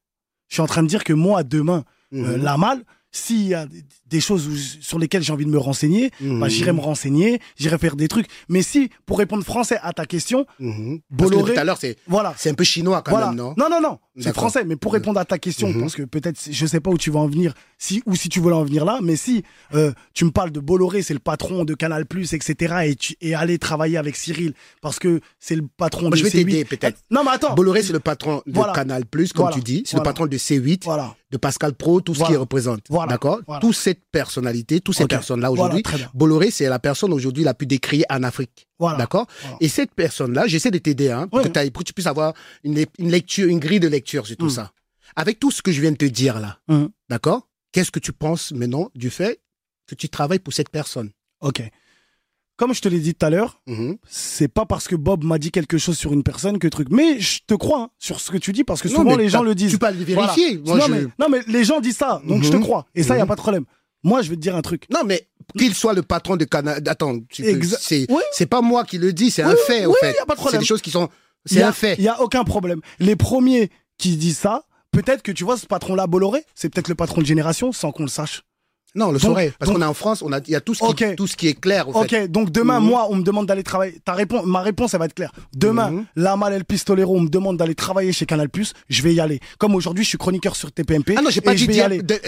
[0.49, 2.43] Je suis en train de dire que moi demain, euh, Mhm.
[2.43, 3.67] la malle, s'il y a
[4.07, 6.41] des choses où- sur lesquelles j'ai envie de me renseigner, Mhm.
[6.41, 8.27] bah, j'irai me renseigner, j'irai faire des trucs.
[8.49, 11.01] Mais si, pour répondre français à ta question, Mhm.
[11.17, 12.35] Parce que Bolloré- tout à l'heure, c'est voilà.
[12.39, 13.29] c'est un peu chinois quand voilà.
[13.29, 14.65] même, non non, non, non, c'est français.
[14.65, 15.81] Mais pour répondre à ta question, Mhm.
[15.81, 18.41] parce que peut-être, je sais pas où tu vas en venir, si ou si tu
[18.41, 19.43] veux en venir là, mais si
[19.75, 23.35] euh, tu me parles de Bolloré, c'est le patron de Canal+, etc., et, tu, et
[23.35, 26.45] aller travailler avec Cyril, parce que c'est le patron Moi, de je vais C8.
[26.45, 26.99] t'aider, peut-être.
[27.11, 27.55] Non, mais attends.
[27.55, 28.73] Bolloré, c'est le patron de Voilà.
[28.73, 29.55] Canal+, comme Voilà.
[29.57, 29.83] tu dis.
[29.87, 31.15] C'est le patron de C8, Voilà.
[31.33, 32.83] De Pascal Pro, tout ce qu'il représente.
[32.91, 33.13] Voilà.
[33.13, 33.61] D'accord Voilà.
[33.61, 35.83] Toute cette personnalité, toutes ces personnes-là aujourd'hui.
[36.15, 38.69] Bolloré, c'est la personne aujourd'hui la plus décriée en Afrique.
[38.79, 38.99] Voilà.
[38.99, 39.27] D'accord.
[39.61, 41.45] Et cette personne-là, j'essaie de t'aider, hein, pour, Ouais.
[41.45, 44.27] que t'ailles- pour que tu puisses avoir une, lec- une lecture, une grille de lecture
[44.27, 44.51] sur tout Mm.
[44.51, 44.73] ça.
[45.17, 46.91] Avec tout ce que je viens de te dire là, Mhm.
[47.09, 49.41] d'accord Qu'est-ce que tu penses maintenant du fait
[49.87, 51.11] que tu travailles pour cette personne?
[51.41, 51.63] Ok.
[52.63, 53.97] Comme je te l'ai dit tout à l'heure, Mhm.
[54.09, 56.87] c'est pas parce que Bob m'a dit quelque chose sur une personne que truc.
[56.93, 59.43] Mais je te crois hein, sur ce que tu dis parce que souvent les gens
[59.43, 59.73] le disent.
[59.73, 60.59] Tu peux le vérifier.
[60.65, 60.65] Voilà.
[60.65, 62.63] Moi, non, je- mais, non, mais les gens disent ça, donc je te Mhm.
[62.63, 62.87] crois.
[62.95, 63.29] Et ça, il y a Mhm.
[63.31, 63.65] pas de problème.
[64.05, 64.85] Moi, je vais te dire un truc.
[64.93, 65.27] Non, mais
[65.59, 66.81] qu'il soit le patron de Canal.
[66.87, 68.21] Attends, c'est Oui.
[68.31, 70.13] c'est pas moi qui le dis, c'est un Oui, fait, au oui, fait.
[70.13, 70.61] y a pas de C'est problème.
[70.61, 71.09] des choses qui sont.
[71.45, 71.97] C'est un fait.
[71.99, 72.81] Il y a aucun problème.
[73.01, 76.95] Les premiers qui disent ça, peut-être que tu vois ce patron-là, Bolloré, c'est peut-être le
[76.95, 78.43] patron de génération sans qu'on le sache.
[78.95, 79.53] Non, on le Donc- saurait.
[79.59, 81.35] Parce qu'on est en France, on a, il y a tout ce, qui, tout ce
[81.35, 82.87] qui est clair, au Ok, donc demain, Mhm.
[82.87, 83.99] moi, on me demande d'aller travailler.
[84.05, 85.33] Ta réponse, ma réponse, elle va être claire.
[85.57, 86.05] Demain, Mhm.
[86.17, 88.49] la Mal El Pistolero, on me demande d'aller travailler chez Canal+,
[88.91, 89.41] je vais y aller.
[89.59, 91.15] Comme aujourd'hui, je suis chroniqueur sur TPMP.
[91.17, 91.67] Ah non, j'ai pas dit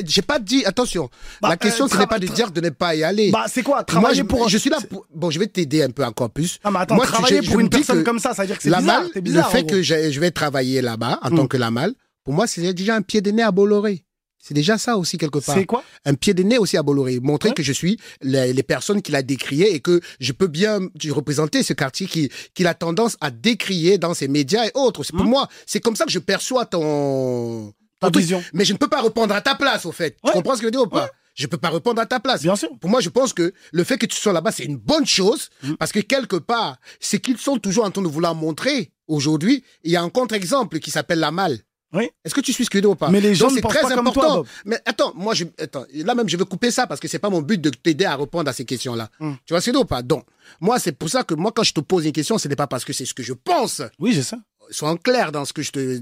[0.07, 1.11] j'ai pas dit, attention.
[1.43, 3.31] Bah, la question, euh, ce n'est pas de dire de ne pas y aller.
[3.31, 4.49] Bah, c'est quoi Moi, Travailler je, pour.
[4.49, 6.59] je suis là pour, bon, je vais t'aider un peu encore plus.
[6.65, 8.63] Ah, mais attends, Moi, travailler je- pour une personne comme ça, ça veut dire que
[8.63, 9.03] c'est La bizarre.
[9.15, 11.37] malle, bizarre, le fait que je, vais travailler là-bas en Mm.
[11.37, 11.93] tant que la malle,
[12.25, 14.03] pour moi, c'est déjà un pied de nez à Bolloré.
[14.47, 15.55] C'est déjà ça aussi quelque part.
[15.55, 15.83] C'est quoi?
[16.05, 17.55] Un pied de nez aussi à Bolloré, montrer Ouais.
[17.55, 21.63] que je suis les, les personnes qu'il a décriées et que je peux bien représenter
[21.63, 25.03] ce quartier qui qu'il a tendance à décrier dans ses médias et autres.
[25.03, 25.31] C'est pour Mhm.
[25.31, 28.45] moi, c'est comme ça que je perçois ton, ton vision.
[28.53, 30.17] Mais je ne peux pas répondre à ta place, au fait.
[30.23, 30.31] Ouais.
[30.31, 31.05] Tu comprends ce que je veux dire ou pas?
[31.05, 31.11] Ouais.
[31.37, 32.43] Je peux pas répondre à ta place.
[32.43, 32.69] Bien sûr.
[32.81, 35.49] Pour moi, je pense que le fait que tu sois là-bas, c'est une bonne chose
[35.63, 35.77] Mhm.
[35.79, 39.65] parce que quelque part, c'est qu'ils sont toujours en train de vouloir montrer aujourd'hui.
[39.85, 41.59] Il y a un contre-exemple qui s'appelle la malle.
[41.95, 42.11] Oui.
[42.25, 43.09] Est-ce que tu suis ce que je veux dire ou pas?
[43.09, 44.21] Mais les gens c'est pensent très pas comme important.
[44.29, 44.47] toi, Bob.
[44.65, 47.31] Mais attends, moi, je, attends, là même, je vais couper ça parce que c'est pas
[47.31, 49.09] mon but de t'aider à répondre à ces questions-là.
[49.21, 49.35] Hmm.
[49.47, 50.03] Tu vois ce que je veux dire ou pas?
[50.03, 50.27] Donc,
[50.61, 52.67] moi, c'est pour ça que moi, quand je te pose une question, ce n'est pas
[52.67, 53.81] parce que c'est ce que je pense.
[53.99, 54.39] Oui, j'ai ça.
[54.71, 55.99] Sois en clair dans ce que je te.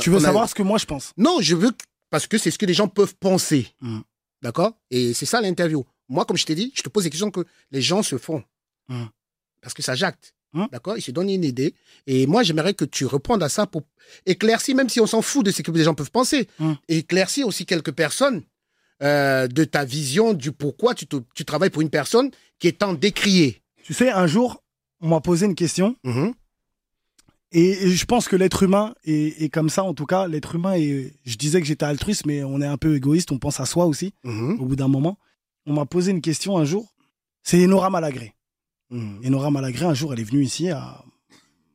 [0.00, 1.12] Tu veux a- savoir ce que moi je pense?
[1.16, 1.72] Non, je veux
[2.10, 3.68] parce que c'est ce que les gens peuvent penser.
[3.80, 4.00] Hmm.
[4.40, 4.72] D'accord?
[4.90, 5.84] Et c'est ça l'interview.
[6.08, 8.42] Moi, comme je t'ai dit, je te pose des questions que les gens se font.
[8.88, 9.06] Hmm.
[9.60, 10.34] Parce que ça jacte.
[10.54, 10.64] Hmm.
[10.72, 11.74] D'accord Ils se donnent une idée.
[12.06, 13.82] Et moi, j'aimerais que tu répondes à ça pour
[14.24, 16.74] éclaircir, même si on s'en fout de ce que les gens peuvent penser, Hmm.
[16.88, 18.42] éclaircir aussi quelques personnes
[19.02, 22.78] euh, de ta vision du pourquoi tu, te- tu travailles pour une personne qui est
[22.78, 23.60] tant décriée.
[23.82, 24.62] Tu sais, un jour,
[25.00, 26.32] on m'a posé une question Mhm.
[27.52, 29.82] et, et je pense que l'être humain est, est comme ça.
[29.84, 31.12] En tout cas, l'être humain est.
[31.24, 33.32] Je disais que j'étais altruiste, mais on est un peu égoïste.
[33.32, 34.14] On pense à soi aussi.
[34.24, 34.60] Mhm.
[34.60, 35.18] Au bout d'un moment,
[35.66, 36.94] on m'a posé une question un jour.
[37.42, 38.33] C'est Enora Malagré.
[38.94, 39.26] Mhm.
[39.26, 41.04] Enora Malagré, un jour, elle est venue ici à,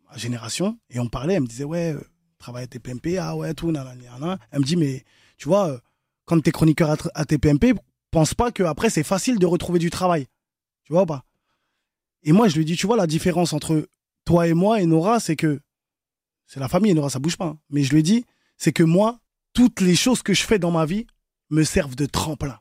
[0.09, 1.33] à Génération et on parlait.
[1.35, 4.39] Elle me disait, ouais, euh, à TPMP, ah ouais, tout, nanana.
[4.51, 5.03] Elle me dit, mais
[5.37, 5.77] tu vois, euh,
[6.25, 7.73] quand t'es chroniqueur à, à TPMP,
[8.09, 10.27] pense pas qu'après, c'est facile de retrouver du travail.
[10.83, 11.25] Tu vois ou pas?
[12.23, 13.87] Et moi, je lui dis, tu vois, la différence entre
[14.25, 15.59] toi et moi et Nora, c'est que
[16.47, 17.45] c'est la famille, Nora, ça bouge pas.
[17.45, 17.59] hein.
[17.69, 18.25] Mais je lui dis,
[18.57, 19.19] c'est que moi,
[19.53, 21.05] toutes les choses que je fais dans ma vie
[21.49, 22.59] me servent de tremplin.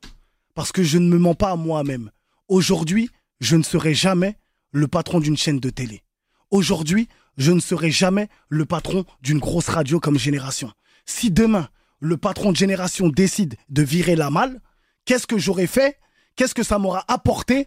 [0.54, 2.10] Parce que je ne me mens pas à moi-même.
[2.48, 4.36] Aujourd'hui, je ne serai jamais
[4.72, 6.02] le patron d'une chaîne de télé.
[6.50, 10.72] Aujourd'hui, je ne serai jamais le patron d'une grosse radio comme Génération.
[11.06, 11.68] Si demain,
[12.00, 14.60] le patron de Génération décide de virer la malle,
[15.04, 15.98] qu'est-ce que j'aurais fait?
[16.36, 17.66] Qu'est-ce que ça m'aura apporté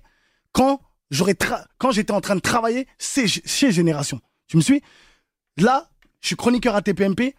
[0.51, 4.21] quand j'étais en train de travailler chez, chez Génération?
[4.47, 4.81] Tu me suis?
[5.57, 5.89] Là,
[6.21, 7.35] je suis chroniqueur à TPMP.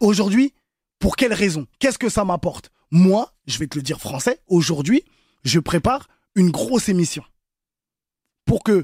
[0.00, 0.54] Aujourd'hui,
[0.98, 1.66] pour quelle raison?
[1.78, 2.70] Qu'est-ce que ça m'apporte?
[2.90, 5.04] Moi, je vais te le dire français, aujourd'hui,
[5.44, 7.22] je prépare une grosse émission.
[8.48, 8.82] Pour que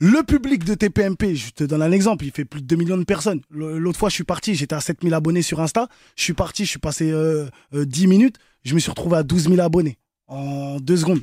[0.00, 2.98] le public de TPMP, je te donne un exemple, il fait plus de 2 millions
[2.98, 3.40] de personnes.
[3.48, 5.88] L'autre fois, je suis parti, j'étais à 7000 abonnés sur Insta.
[6.14, 9.22] Je suis parti, je suis passé euh, euh, 10 minutes, je me suis retrouvé à
[9.22, 9.96] 12 000 abonnés
[10.26, 11.22] en deux secondes.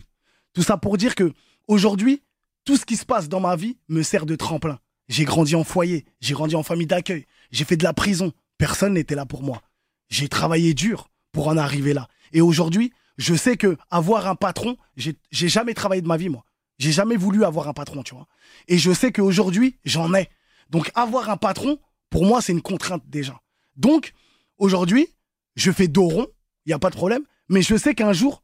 [0.53, 1.31] Tout ça pour dire que
[1.67, 2.23] aujourd'hui,
[2.65, 4.79] tout ce qui se passe dans ma vie me sert de tremplin.
[5.07, 8.33] J'ai grandi en foyer, j'ai grandi en famille d'accueil, j'ai fait de la prison.
[8.57, 9.61] Personne n'était là pour moi.
[10.09, 12.07] J'ai travaillé dur pour en arriver là.
[12.33, 16.43] Et aujourd'hui, je sais que avoir un patron, j'ai jamais travaillé de ma vie, moi.
[16.77, 18.27] J'ai jamais voulu avoir un patron, tu vois.
[18.67, 20.29] Et je sais qu'aujourd'hui, j'en ai.
[20.69, 23.41] Donc, avoir un patron, pour moi, c'est une contrainte déjà.
[23.75, 24.13] Donc,
[24.57, 25.07] aujourd'hui,
[25.55, 26.27] je fais dos rond,
[26.65, 28.43] il n'y a pas de problème, mais je sais qu'un jour,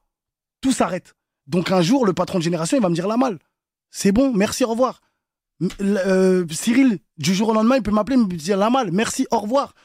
[0.61, 1.15] tout s'arrête.
[1.47, 3.39] Donc, un jour, le patron de génération, il va me dire la malle.
[3.91, 5.01] C'est bon, merci, au revoir.
[5.81, 9.39] Euh, Cyril, du jour au lendemain, il peut m'appeler, me dire la malle, merci, au
[9.39, 9.75] revoir.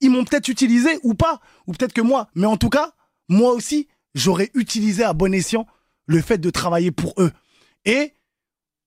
[0.00, 2.92] Ils m'ont peut-être utilisé ou pas, ou peut-être que moi, mais en tout cas,
[3.28, 5.66] moi aussi, j'aurais utilisé à bon escient
[6.06, 7.32] le fait de travailler pour eux.
[7.84, 8.12] Et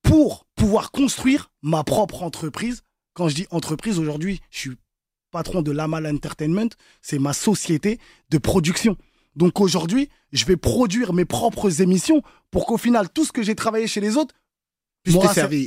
[0.01, 2.83] pour pouvoir construire ma propre entreprise,
[3.13, 4.71] quand je dis entreprise, aujourd'hui, je suis
[5.31, 6.69] patron de Lamal Entertainment,
[7.01, 8.97] c'est ma société de production.
[9.35, 12.21] Donc aujourd'hui, je vais produire mes propres émissions
[12.51, 14.35] pour qu'au final, tout ce que j'ai travaillé chez les autres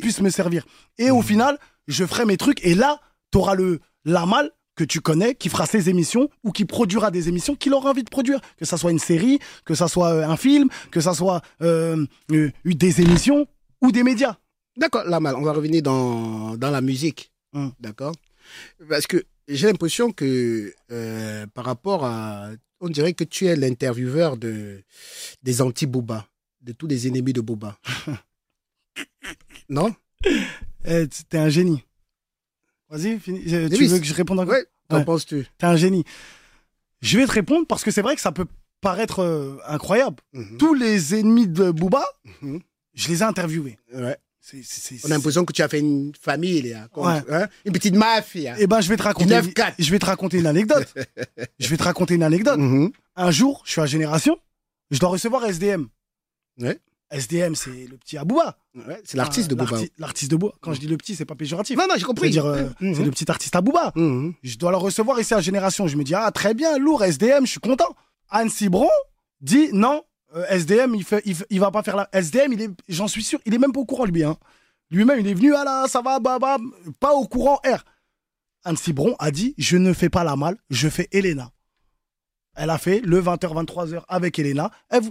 [0.01, 0.65] Puisse me servir.
[0.99, 1.59] Et au final,
[1.89, 3.01] je ferai mes trucs et là,
[3.33, 7.29] tu auras le Lamal que tu connais, qui fera ses émissions ou qui produira des
[7.29, 8.41] émissions qu'il aura envie de produire.
[8.57, 12.07] Que ça soit une série, que ça soit euh, un film, que ça soit euh,
[12.31, 13.49] euh, des émissions
[13.83, 14.37] ou des médias.
[14.77, 17.33] D'accord, là, mal, on va revenir dans, dans la musique.
[17.55, 17.73] Hum.
[17.81, 18.15] D'accord
[18.89, 22.51] Parce que j'ai l'impression que euh, par rapport à.
[22.81, 24.83] On dirait que tu es l'intervieweur de,
[25.43, 26.27] des anti-Booba,
[26.61, 27.79] de tous les ennemis de Booba.
[29.71, 29.95] non?
[30.85, 31.86] Eh, T'es un génie.
[32.89, 33.15] Vas-y.
[33.15, 35.05] Euh, Tu oui, veux que je réponde encore Ouais, qu'en Ouais.
[35.05, 36.05] penses-tu T'es un génie.
[37.03, 38.47] Je vais te répondre parce que c'est vrai que ça peut
[38.81, 40.17] paraître euh, incroyable.
[40.33, 40.57] Mhm.
[40.59, 42.05] Tous les ennemis de Booba,
[42.43, 42.61] Mhm.
[42.95, 43.79] je les ai interviewés.
[43.93, 44.17] Ouais.
[44.41, 47.21] C'est- c'est- On a l'impression que tu as fait une famille, là, Ouais.
[47.31, 48.55] hein, une petite mafia.
[48.61, 49.27] Eh ben, je vais te raconter.
[49.31, 49.75] 9-4.
[49.81, 50.87] Je vais te raconter une anecdote.
[51.59, 52.59] je vais te raconter une anecdote.
[52.61, 52.93] Mhm.
[53.17, 54.39] Un jour, je suis à Génération,
[54.93, 55.89] je dois recevoir SDM.
[56.59, 56.79] Ouais.
[57.11, 58.59] SDM, c'est le petit Abouba.
[58.75, 59.77] Ouais, c'est l'artiste de Ah, Booba.
[59.77, 60.55] l'arti- L'artiste de Booba.
[60.61, 61.77] Quand je dis le petit, c'est pas péjoratif.
[61.79, 62.33] Non, non, j'ai compris.
[62.33, 62.95] C'est-à-dire, euh, Mhm.
[62.95, 63.93] c'est le petit artiste Abouba.
[63.97, 65.87] Je dois le recevoir ici à Génération.
[65.87, 67.95] Je me dis, ah, très bien, lourd, SDM, je suis content.
[68.29, 68.89] Anne Cibron
[69.41, 70.03] dit, non,
[70.35, 72.09] euh, SDM, il, fait, il, va pas faire la.
[72.13, 74.25] SDM, il est, j'en suis sûr, il est même pas au courant, lui.
[74.25, 74.37] Hein.
[74.91, 76.59] Lui-même, il est venu, ah là, ça va, bah, bah,
[77.01, 77.85] pas au courant, R.
[78.65, 81.53] Anne Cibron a dit, je ne fais pas la malle, je fais Elena.
[82.57, 84.71] Elle a fait le 20h, 23h avec Elena.
[84.89, 85.03] Elle,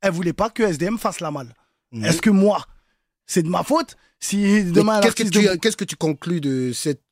[0.00, 1.54] elle voulait pas que SDM fasse la malle.
[1.92, 2.04] Mhm.
[2.04, 2.64] Est-ce que moi,
[3.26, 6.72] c'est de ma faute si demain Qu'est-ce que, tu, de- qu'est-ce que tu conclus de
[6.72, 7.02] cette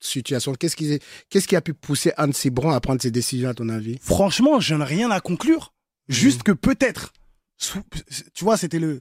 [0.00, 0.54] situation?
[0.54, 0.98] Qu'est-ce qui,
[1.30, 3.98] qu'est-ce qui a pu pousser Anne Cibron à prendre ces décisions, à ton avis?
[4.00, 5.72] Franchement, je n'ai rien à conclure.
[6.08, 7.12] Juste que peut-être,
[7.58, 9.00] tu vois, c'était le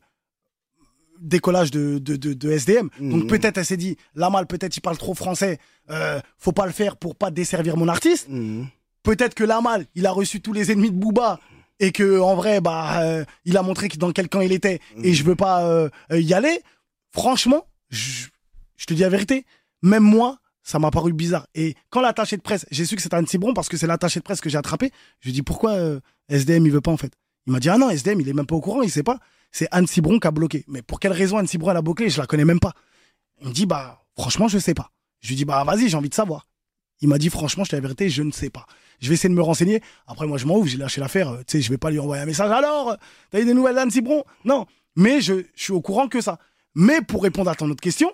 [1.22, 2.90] décollage de, de, de, de SDM.
[3.00, 3.28] Donc Mhm.
[3.28, 5.60] peut-être elle s'est dit, la malle, peut-être il parle trop français,
[5.90, 8.28] euh, faut pas le faire pour pas desservir mon artiste.
[8.30, 8.68] Mhm.
[9.04, 11.40] Peut-être que la malle, il a reçu tous les ennemis de Booba
[11.80, 15.14] et que en vrai, bah, euh, il a montré dans quel camp il était et
[15.14, 16.62] je veux pas euh, y aller.
[17.12, 18.28] Franchement, je,
[18.86, 19.46] te dis la vérité,
[19.82, 21.48] même moi, ça m'a paru bizarre.
[21.56, 24.20] Et quand l'attaché de presse, j'ai su que c'était Anne Cibron parce que c'est l'attaché
[24.20, 24.92] de presse que j'ai attrapé.
[25.20, 26.00] Je lui dit pourquoi euh,
[26.30, 27.14] SDM il veut pas en fait?
[27.48, 29.20] Il m'a dit ah non SDM il est même pas au courant, il sait pas.
[29.52, 30.66] C'est Anne Cibron qui a bloqué.
[30.68, 32.10] Mais pour quelle raison Anne Cibron elle a bloqué?
[32.10, 32.74] Je la connais même pas.
[33.42, 34.92] Il me dit bah franchement je sais pas.
[35.22, 36.48] Je lui dis bah vas-y j'ai envie de savoir.
[37.02, 38.66] Il m'a dit franchement je te dis la vérité je ne sais pas.
[39.00, 39.82] Je vais essayer de me renseigner.
[40.08, 41.30] Après moi je m'en ouvre, j'ai lâché l'affaire.
[41.30, 42.92] Euh, Tu sais je vais pas lui envoyer un message alors.
[42.92, 42.96] euh,
[43.32, 44.24] T'as eu des nouvelles d'Anne Cibron?
[44.46, 44.66] Non.
[44.96, 46.40] Mais je, je suis au courant que ça.
[46.74, 48.12] Mais pour répondre à ton autre question,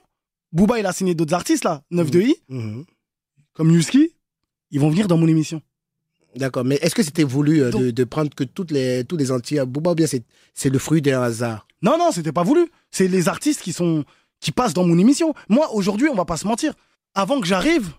[0.51, 2.85] Booba il a signé d'autres artistes là, 9 de I, Mhm.
[3.53, 4.13] comme Yuski.
[4.71, 5.61] Ils vont venir dans mon émission.
[6.35, 9.17] D'accord, mais est-ce que c'était voulu euh, Donc- de, de prendre que toutes les, tous
[9.17, 10.23] les entiers à Booba ou bien c'est,
[10.53, 11.67] c'est le fruit d'un hasard?
[11.81, 12.67] Non, non, c'était pas voulu.
[12.89, 14.05] C'est les artistes qui sont
[14.39, 15.33] qui passent dans mon émission.
[15.49, 16.73] Moi, aujourd'hui, on va pas se mentir.
[17.13, 17.91] Avant que j'arrive,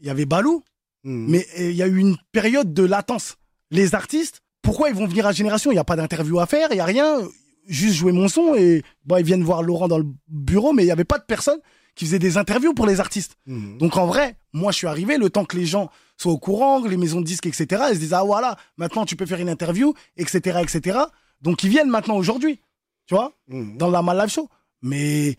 [0.00, 0.64] il y avait Balou,
[1.04, 1.26] Mhm.
[1.28, 3.36] mais euh, il y a eu une période de latence.
[3.70, 5.70] Les artistes, pourquoi ils vont venir à Génération?
[5.70, 7.20] Il n'y a pas d'interview à faire, il y a rien.
[7.66, 10.86] Juste jouer mon son et bah, ils viennent voir Laurent dans le bureau, mais il
[10.86, 11.58] n'y avait pas de personne
[11.94, 13.36] qui faisait des interviews pour les artistes.
[13.46, 13.78] Mhm.
[13.78, 16.84] Donc en vrai, moi je suis arrivé, le temps que les gens soient au courant,
[16.84, 19.48] les maisons de disques, etc., ils se disent, ah voilà, maintenant tu peux faire une
[19.48, 20.98] interview, etc., etc.
[21.40, 22.60] Donc ils viennent maintenant aujourd'hui,
[23.06, 23.32] tu vois?
[23.48, 23.76] Mhm.
[23.78, 24.48] dans la Mal Live Show.
[24.82, 25.36] Mais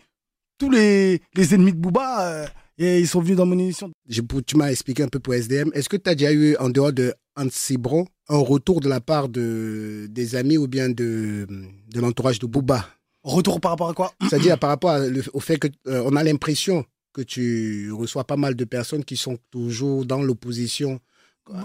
[0.58, 2.46] tous les, les ennemis de Booba, euh,
[2.78, 3.90] et ils sont venus dans mon émission.
[4.08, 5.70] Je- tu m'as expliqué un peu pour SDM.
[5.74, 9.00] Est-ce que tu as déjà eu, en dehors de Anne Cibron, un retour de la
[9.00, 11.46] part de, des amis ou bien de,
[11.92, 12.86] de l'entourage de Booba?
[13.22, 14.12] Retour par rapport à quoi?
[14.28, 18.64] C'est-à-dire par rapport le- au fait qu'on a l'impression que tu reçois pas mal de
[18.64, 21.00] personnes qui sont toujours dans l'opposition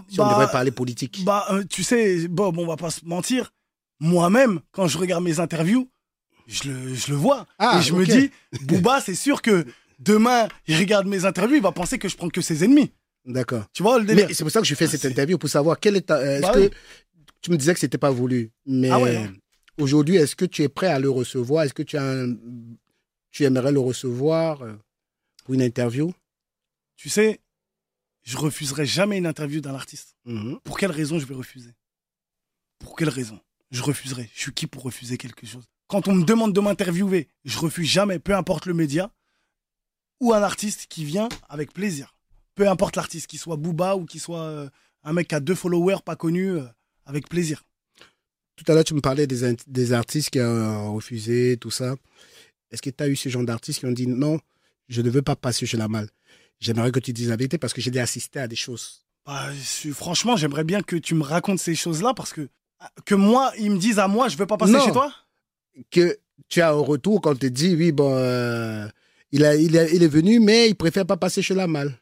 [0.09, 1.23] Si on Bah, devrait parler politique.
[1.25, 3.51] Bah, euh, tu sais, Bob, on va pas se mentir.
[3.99, 5.89] Moi-même, quand je regarde mes interviews,
[6.47, 7.45] je le, je le vois.
[7.59, 8.31] Ah, et je me dis,
[8.63, 9.65] Booba, c'est sûr que
[10.01, 12.91] demain, il regarde mes interviews, il va penser que je prends que ses ennemis.
[13.25, 13.65] D'accord.
[13.73, 14.27] Tu vois le délire?
[14.27, 16.17] Mais c'est pour ça que je fais cette Ah, interview pour savoir quelle est ta.
[16.17, 16.69] euh, Est-ce Bah que oui.
[17.41, 19.29] tu me disais que c'était pas voulu, mais Ah ouais,
[19.77, 21.63] aujourd'hui, est-ce que tu es prêt à le recevoir?
[21.63, 22.35] Est-ce que tu as un-
[23.31, 24.73] tu aimerais le recevoir euh,
[25.45, 26.13] pour une interview?
[26.95, 27.39] Tu sais,
[28.23, 30.15] je refuserai jamais une interview d'un artiste.
[30.25, 30.59] Mhm.
[30.63, 31.73] Pour quelle raison je vais refuser?
[32.79, 33.39] Pour quelle raison?
[33.69, 34.29] Je refuserai.
[34.33, 35.63] Je suis qui pour refuser quelque chose?
[35.87, 39.11] Quand on me demande de m'interviewer, je refuse jamais, peu importe le média,
[40.21, 42.15] ou un artiste qui vient avec plaisir.
[42.55, 44.69] Peu importe l'artiste, qu'il soit Booba ou qu'il soit euh,
[45.03, 46.63] un mec qui a deux followers pas connus, euh,
[47.05, 47.63] avec plaisir.
[48.55, 51.95] Tout à l'heure, tu me parlais des, des artistes qui ont refusé, tout ça.
[52.69, 54.39] Est-ce que tu as eu ce genre d'artistes qui ont dit non,
[54.87, 56.09] je ne veux pas passer chez la malle
[56.59, 59.03] J'aimerais que tu dises la vérité parce que j'ai assisté à des choses.
[59.25, 59.49] Bah,
[59.93, 62.47] franchement, j'aimerais bien que tu me racontes ces choses-là parce que
[63.05, 64.85] que moi, ils me disent à moi, je veux pas passer Non.
[64.85, 65.11] chez toi?
[65.89, 66.17] Que
[66.49, 68.87] tu as un retour quand on te dit oui, bon, euh,
[69.31, 71.97] il, a, il, a- il est venu, mais il préfère pas passer chez la malle.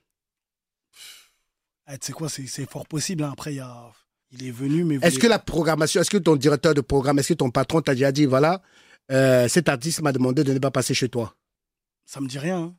[1.92, 3.24] Eh, tu sais quoi, c'est fort possible.
[3.24, 3.32] hein.
[3.34, 3.92] Après, il y a,
[4.32, 7.30] il est venu, mais Est-ce que la programmation, est-ce que ton directeur de programme, est-ce
[7.30, 8.62] que ton patron t'a déjà dit voilà,
[9.12, 11.36] euh, cet artiste m'a demandé de ne pas passer chez toi?
[12.06, 12.60] Ça me dit rien.
[12.60, 12.76] hein.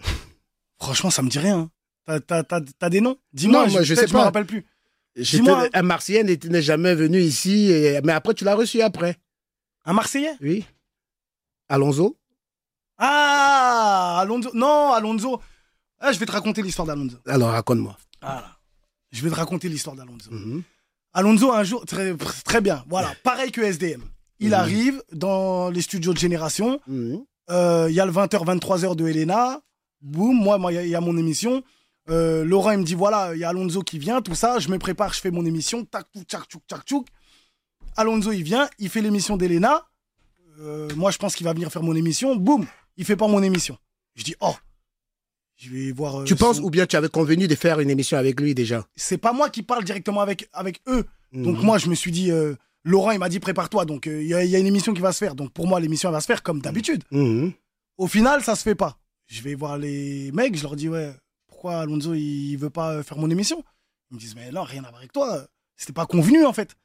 [0.80, 1.70] Franchement, ça me dit rien.
[2.08, 2.20] hein.
[2.26, 2.42] T'as-
[2.90, 3.18] des noms?
[3.32, 4.64] Dis-moi, Non, moi, je sais me rappelle plus.
[5.16, 5.68] Dis-moi.
[5.72, 5.82] Un
[6.24, 9.16] n'était- n'est jamais venu ici, et- mais après tu l'as reçu après.
[9.84, 10.34] Un Marseillais?
[10.40, 10.64] Oui.
[11.68, 12.16] Alonso?
[12.98, 14.50] Ah Alonso.
[14.54, 15.40] Non, Alonso.
[15.98, 17.16] Ah, je vais te raconter l'histoire d'Alonso.
[17.26, 17.96] Alors raconte-moi.
[18.20, 18.56] Voilà.
[19.12, 20.30] Je vais te raconter l'histoire d'Alonso.
[20.30, 20.62] Mhm.
[21.14, 22.84] Alonso, un jour, très, très bien.
[22.88, 24.02] Voilà, pareil que SDM.
[24.38, 24.54] Il Mhm.
[24.54, 26.80] arrive dans les studios de Génération.
[26.86, 27.24] Mhm.
[27.50, 29.60] Euh, Il y a le 20h, 23h de Elena.
[30.02, 31.62] Boum, moi, il y a- il y, a mon émission.
[32.10, 34.58] Euh, Laurent, il me dit voilà, il y a Alonso qui vient, tout ça.
[34.58, 35.84] Je me prépare, je fais mon émission.
[35.84, 37.06] Tac, touc, tchac, tchouk, tchac, tchouk.
[37.96, 39.86] Alonso, il vient, il fait l'émission d'Elena.
[40.60, 42.36] Euh, moi, je pense qu'il va venir faire mon émission.
[42.36, 42.66] Boum,
[42.96, 43.76] il fait pas mon émission.
[44.14, 44.54] Je dis oh,
[45.56, 46.20] je vais voir.
[46.20, 48.54] euh, Tu penses son- ou bien tu avais convenu de faire une émission avec lui
[48.54, 48.86] déjà?
[48.96, 51.04] C'est pas moi qui parle directement avec, avec eux.
[51.32, 51.64] Donc Mhm.
[51.64, 53.84] moi, je me suis dit, euh, Laurent, il m'a dit prépare-toi.
[53.84, 55.34] Donc euh, il y, a- il y a une émission qui va se faire.
[55.34, 57.02] Donc pour moi, l'émission elle va se faire comme d'habitude.
[57.10, 57.52] Mhm.
[57.98, 58.98] Au final, ça se fait pas.
[59.26, 61.12] Je vais voir les mecs, je leur dis ouais,
[61.48, 63.64] pourquoi Alonso il veut pas faire mon émission?
[64.10, 65.46] Ils me disent mais non, rien à voir avec toi.
[65.76, 66.76] C'était pas convenu en fait.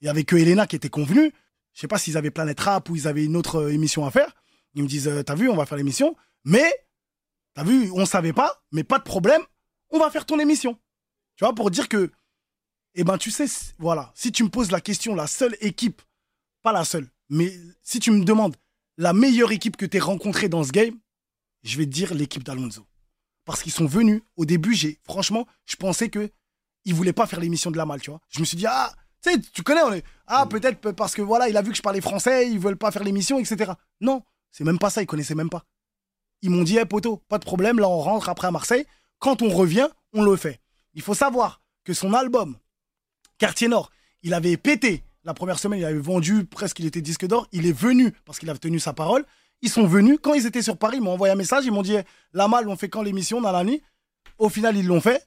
[0.00, 1.32] Il y avait que Elena qui était convenue.
[1.72, 4.34] Je sais pas s'ils avaient Planète Rap ou ils avaient une autre émission à faire.
[4.74, 6.72] Ils me disent euh, t'as vu, on va faire l'émission, mais
[7.54, 9.42] t'as vu, on savait pas, mais pas de problème,
[9.90, 10.78] on va faire ton émission.
[11.36, 12.10] Tu vois pour dire que
[12.94, 13.46] eh ben tu sais
[13.78, 16.00] voilà, si tu me poses la question la seule équipe
[16.62, 17.52] pas la seule, mais
[17.82, 18.56] si tu me demandes
[18.96, 20.98] la meilleure équipe que tu rencontrée dans ce game,
[21.62, 22.86] je vais te dire l'équipe d'Alonso.
[23.44, 26.30] Parce qu'ils sont venus, au début, j'ai franchement, je pensais que
[26.86, 28.20] ils voulaient pas faire l'émission de la malle, tu vois.
[28.28, 31.14] Je me suis dit, ah, tu sais, tu connais, on est, ah, peut-être pe- parce
[31.14, 33.72] que voilà, il a vu que je parlais français, ils veulent pas faire l'émission, etc.
[34.00, 34.22] Non,
[34.54, 35.64] c'est même pas ça, ils connaissaient même pas.
[36.40, 38.86] Ils m'ont dit, hey, poto, pas de problème, là, on rentre après à Marseille.
[39.18, 40.60] Quand on revient, on le fait.
[40.94, 42.56] Il faut savoir que son album,
[43.38, 43.90] Quartier Nord,
[44.22, 45.02] il avait pété.
[45.24, 47.48] La première semaine, il avait vendu presque, il était disque d'or.
[47.50, 49.24] Il est venu parce qu'il avait tenu sa parole.
[49.60, 50.18] Ils sont venus.
[50.22, 51.64] Quand ils étaient sur Paris, ils m'ont envoyé un message.
[51.64, 51.96] Ils m'ont dit
[52.32, 53.82] La malle, on fait quand l'émission nuit
[54.38, 55.26] Au final, ils l'ont fait.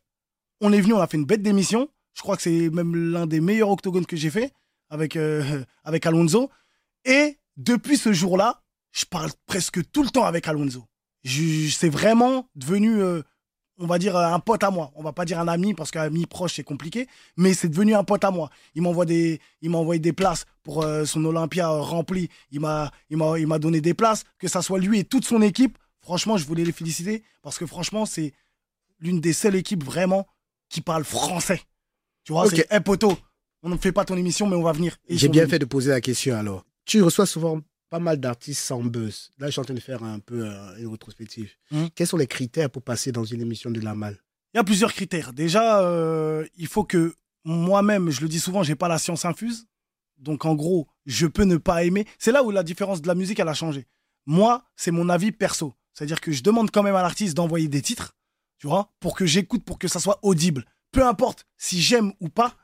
[0.62, 1.90] On est venu, on a fait une bête d'émission.
[2.14, 4.54] Je crois que c'est même l'un des meilleurs octogones que j'ai fait
[4.90, 6.50] avec, euh, avec Alonso.
[7.04, 8.62] Et depuis ce jour-là,
[8.98, 10.84] je parle presque tout le temps avec Alonso.
[11.24, 13.22] C'est vraiment devenu, euh,
[13.78, 14.92] on va dire, un pote à moi.
[14.96, 17.08] On va pas dire un ami parce qu'un ami proche, c'est compliqué.
[17.36, 18.50] Mais c'est devenu un pote à moi.
[18.74, 22.30] Il m'envoie des, il m'a envoyé des places pour euh, son Olympia euh, rempli.
[22.50, 24.24] Il m'a, il m'a, il m'a donné des places.
[24.40, 25.78] Que ça soit lui et toute son équipe.
[26.00, 28.34] Franchement, je voulais les féliciter parce que franchement, c'est
[29.00, 30.26] l'une des seules équipes vraiment
[30.70, 31.62] qui parle français.
[32.24, 32.54] Tu vois, Ok.
[32.56, 33.16] c'est un poteau.
[33.62, 34.96] On ne fait pas ton émission, mais on va venir.
[35.10, 35.52] J'ai bien venus.
[35.52, 36.64] fait de poser la question alors.
[36.86, 37.60] Tu reçois souvent
[37.90, 39.32] pas mal d'artistes sans buzz.
[39.40, 41.52] Là, je suis en train de faire un peu euh, une rétrospective.
[41.72, 41.90] Mhm.
[41.96, 44.18] Quels sont les critères pour passer dans une émission de la malle
[44.54, 45.34] Il y a plusieurs critères.
[45.34, 47.16] Déjà, euh, il faut que
[47.46, 49.68] moi-même, je le dis souvent, j'ai pas la science infuse.
[50.18, 52.06] Donc en gros, je peux ne pas aimer.
[52.18, 53.88] C'est là où la différence de la musique, elle a changé.
[54.26, 55.74] Moi, c'est mon avis perso.
[55.94, 58.16] C'est-à-dire que je demande quand même à l'artiste d'envoyer des titres,
[58.60, 60.66] tu vois, pour que j'écoute, pour que ça soit audible.
[60.92, 62.56] Peu importe si j'aime ou pas,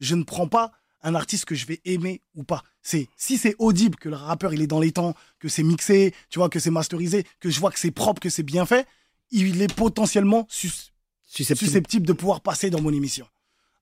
[0.00, 0.72] je ne prends pas
[1.02, 2.62] un artiste que je vais aimer ou pas.
[2.82, 6.14] C'est si c'est audible, que le rappeur il est dans les temps, que c'est mixé,
[6.30, 8.86] tu vois, que c'est masterisé, que je vois que c'est propre, que c'est bien fait,
[9.30, 10.92] il est potentiellement sus-
[11.26, 11.68] Susceptible.
[11.68, 13.26] susceptible de pouvoir passer dans mon émission.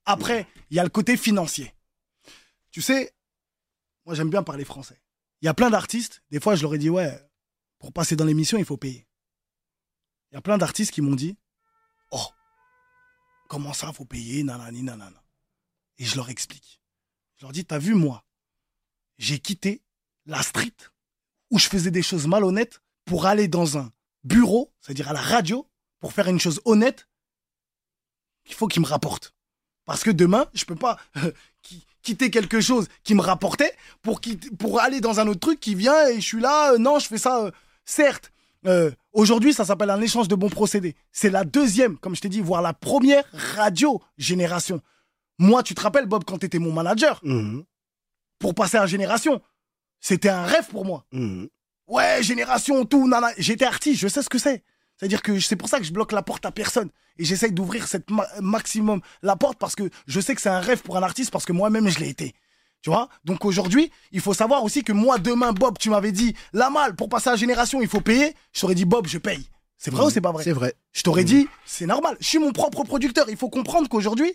[0.06, 1.74] Après, il y a le côté financier.
[2.70, 3.12] Tu sais,
[4.06, 5.00] moi j'aime bien parler français.
[5.42, 7.20] Il y a plein d'artistes, des fois je leur ai dit, ouais,
[7.78, 9.06] pour passer dans l'émission, il faut payer.
[10.30, 11.36] Il y a plein d'artistes qui m'ont dit,
[12.12, 12.24] oh,
[13.48, 15.22] comment ça, faut payer, nanani, nanana.
[15.98, 16.79] Et je leur explique.
[17.40, 18.22] Je leur dis, t'as vu, moi,
[19.16, 19.80] j'ai quitté
[20.26, 20.74] la street
[21.50, 23.90] où je faisais des choses malhonnêtes pour aller dans un
[24.24, 25.66] bureau, c'est-à-dire à la radio,
[26.00, 27.08] pour faire une chose honnête,
[28.46, 29.34] il faut qu'il me rapporte.
[29.86, 30.98] Parce que demain, je peux pas
[31.62, 36.08] qui- quitter quelque chose qui me rapportait pour aller dans un autre truc qui vient
[36.08, 37.50] et je suis là, euh, non, je fais ça, euh,
[37.86, 38.32] certes.
[38.66, 40.94] euh, Aujourd'hui, ça s'appelle un échange de bons procédés.
[41.10, 44.82] C'est la deuxième, comme je t'ai dit, voire la première radio génération.
[45.40, 47.64] Moi, tu te rappelles, Bob, quand tu étais mon manager, Mhm,
[48.38, 49.40] pour passer à génération,
[49.98, 51.04] c'était un rêve pour moi.
[51.12, 51.48] mhm.
[51.88, 53.30] Ouais, génération, tout, nana.
[53.38, 54.62] J'étais artiste, je sais ce que c'est.
[54.96, 56.90] C'est-à-dire que c'est pour ça que je bloque la porte à personne.
[57.18, 60.60] Et j'essaye d'ouvrir cette ma- maximum la porte parce que je sais que c'est un
[60.60, 62.34] rêve pour un artiste parce que moi-même je l'ai été.
[62.82, 63.08] Tu vois?
[63.24, 66.94] Donc aujourd'hui, il faut savoir aussi que moi, demain, Bob, tu m'avais dit, la malle,
[66.96, 68.34] pour passer à génération, il faut payer.
[68.52, 69.48] Je t'aurais dit, Bob, je paye.
[69.78, 70.44] C'est vrai ou c'est pas vrai?
[70.44, 70.74] C'est vrai.
[70.92, 72.16] Je t'aurais dit, c'est normal.
[72.20, 73.28] Je suis mon propre producteur.
[73.30, 74.32] Il faut comprendre qu'aujourd'hui,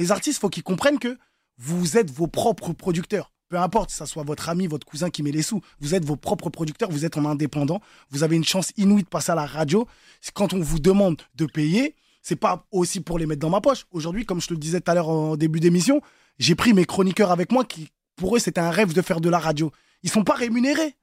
[0.00, 1.18] les artistes, faut qu'ils comprennent que
[1.58, 3.32] vous êtes vos propres producteurs.
[3.50, 5.60] Peu importe, ça soit votre ami, votre cousin qui met les sous.
[5.80, 7.82] Vous êtes vos propres producteurs, vous êtes en indépendant.
[8.10, 9.86] Vous avez une chance inouïe de passer à la radio.
[10.32, 13.86] Quand on vous demande de payer, c'est pas aussi pour les mettre dans ma poche.
[13.90, 16.00] Aujourd'hui, comme je te le disais tout à l'heure en début d'émission,
[16.38, 19.28] j'ai pris mes chroniqueurs avec moi qui, pour eux, c'était un rêve de faire de
[19.28, 19.70] la radio.
[20.02, 20.96] Ils sont pas rémunérés,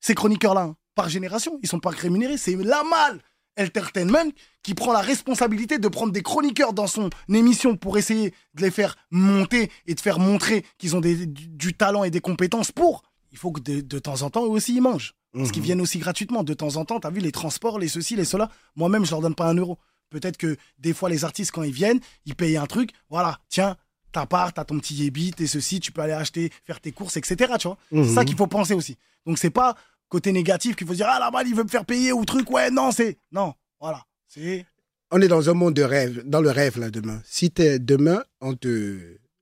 [0.00, 1.58] ces chroniqueurs-là, hein, par génération.
[1.62, 2.36] Ils sont pas rémunérés.
[2.36, 3.22] C'est la malle
[3.58, 4.30] Entertainment
[4.62, 8.70] qui prend la responsabilité de prendre des chroniqueurs dans son émission pour essayer de les
[8.70, 12.72] faire monter et de faire montrer qu'ils ont des- du, du talent et des compétences
[12.72, 13.02] pour.
[13.32, 15.14] Il faut que de, de temps en temps, eux aussi, ils mangent.
[15.34, 15.66] Parce qu'ils Mhm.
[15.66, 16.42] viennent aussi gratuitement.
[16.42, 18.50] De temps en temps, t'as vu les transports, les ceci, les cela.
[18.74, 19.78] Moi-même, je leur donne pas un euro.
[20.08, 22.90] Peut-être que des fois, les artistes, quand ils viennent, ils payent un truc.
[23.10, 23.76] Voilà, tiens,
[24.12, 27.16] ta part, t'as ton petit yébi, t'es ceci, tu peux aller acheter, faire tes courses,
[27.18, 27.52] etc.
[27.58, 28.26] Tu vois C'est ça Mhm.
[28.26, 28.96] qu'il faut penser aussi.
[29.26, 29.76] Donc, c'est pas
[30.08, 32.50] côté négatif qu'il faut dire, ah là-bas, il veut me faire payer ou truc.
[32.50, 33.18] Ouais, non, c'est.
[33.32, 34.02] Non, voilà.
[34.28, 34.64] C'est.
[35.10, 37.20] On est dans un monde de rêve, dans le rêve là demain.
[37.24, 38.98] Si t'es demain, on te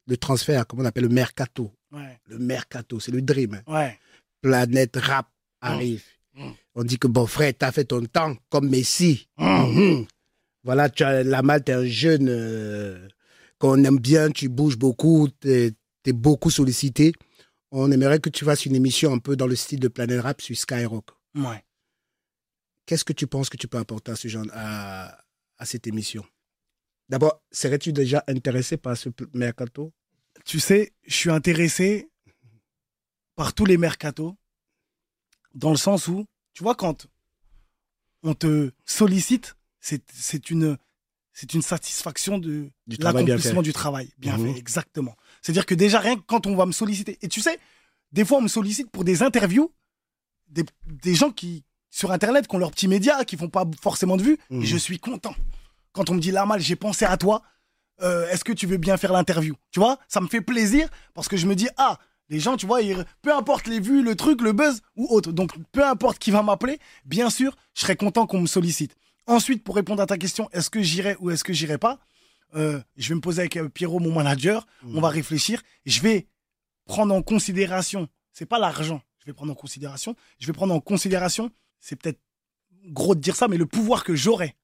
[0.07, 1.73] le transfert, comment on appelle le mercato.
[1.93, 3.63] Ouais, Le mercato, c'est le dream.
[3.67, 3.99] ouais.
[4.43, 5.29] Planète rap
[5.63, 6.03] arrive.
[6.35, 6.51] Mm.
[6.75, 9.27] On dit que bon frère, t'as fait ton temps comme Messi.
[9.39, 9.45] Mm.
[9.47, 10.07] Mhm.
[10.65, 13.09] Voilà, tu as la malle, t'es un jeune euh,
[13.59, 15.73] qu'on aime bien, tu bouges beaucoup, t'es
[16.07, 17.15] es beaucoup sollicité.
[17.77, 20.41] On aimerait que tu fasses une émission un peu dans le style de Planète Rap
[20.41, 21.11] sur Skyrock.
[21.35, 21.65] Ouais.
[22.87, 25.19] Qu'est-ce que tu penses que tu peux apporter à ce genre, à,
[25.59, 26.25] à cette émission?
[27.09, 29.93] D'abord, serais-tu déjà intéressé par ce mercato?
[30.45, 32.09] Tu sais, je suis intéressé
[33.35, 34.37] par tous les mercatos,
[35.55, 37.09] dans le sens où, tu vois, quand
[38.23, 40.79] on te sollicite, c'est c'est une,
[41.33, 42.71] c'est une satisfaction de
[43.01, 44.13] l'accomplissement du travail.
[44.19, 44.53] Bien Mhm.
[44.53, 45.17] fait, exactement.
[45.45, 47.59] C'est-à-dire que déjà, rien que quand on va me solliciter, et tu sais,
[48.13, 49.71] des fois, on me sollicite pour des interviews,
[50.49, 54.17] des, des gens qui, sur Internet, qui ont leurs petits médias, qui font pas forcément
[54.17, 54.63] de vues, Mhm.
[54.63, 55.35] et je suis content.
[55.93, 57.43] Quand on me dit, là, mal, j'ai pensé à toi,
[58.03, 59.55] euh, est-ce que tu veux bien faire l'interview?
[59.71, 61.99] Tu vois, ça me fait plaisir parce que je me dis, ah,
[62.31, 65.31] les gens, tu vois, ils- peu importe les vues, le truc, le buzz ou autre.
[65.31, 68.97] Donc, peu importe qui va m'appeler, bien sûr, je serais content qu'on me sollicite.
[69.27, 71.99] Ensuite, pour répondre à ta question, est-ce que j'irai ou est-ce que j'irai pas?
[72.55, 75.63] Euh, Je vais me poser avec euh, Pierrot, mon manager, on va réfléchir.
[75.87, 76.27] Je vais
[76.87, 80.81] prendre en considération, c'est pas l'argent, je vais prendre en considération, je vais prendre en
[80.81, 81.51] considération,
[81.81, 82.21] c'est peut-être
[82.87, 84.55] gros de dire ça, mais le pouvoir que j'aurai.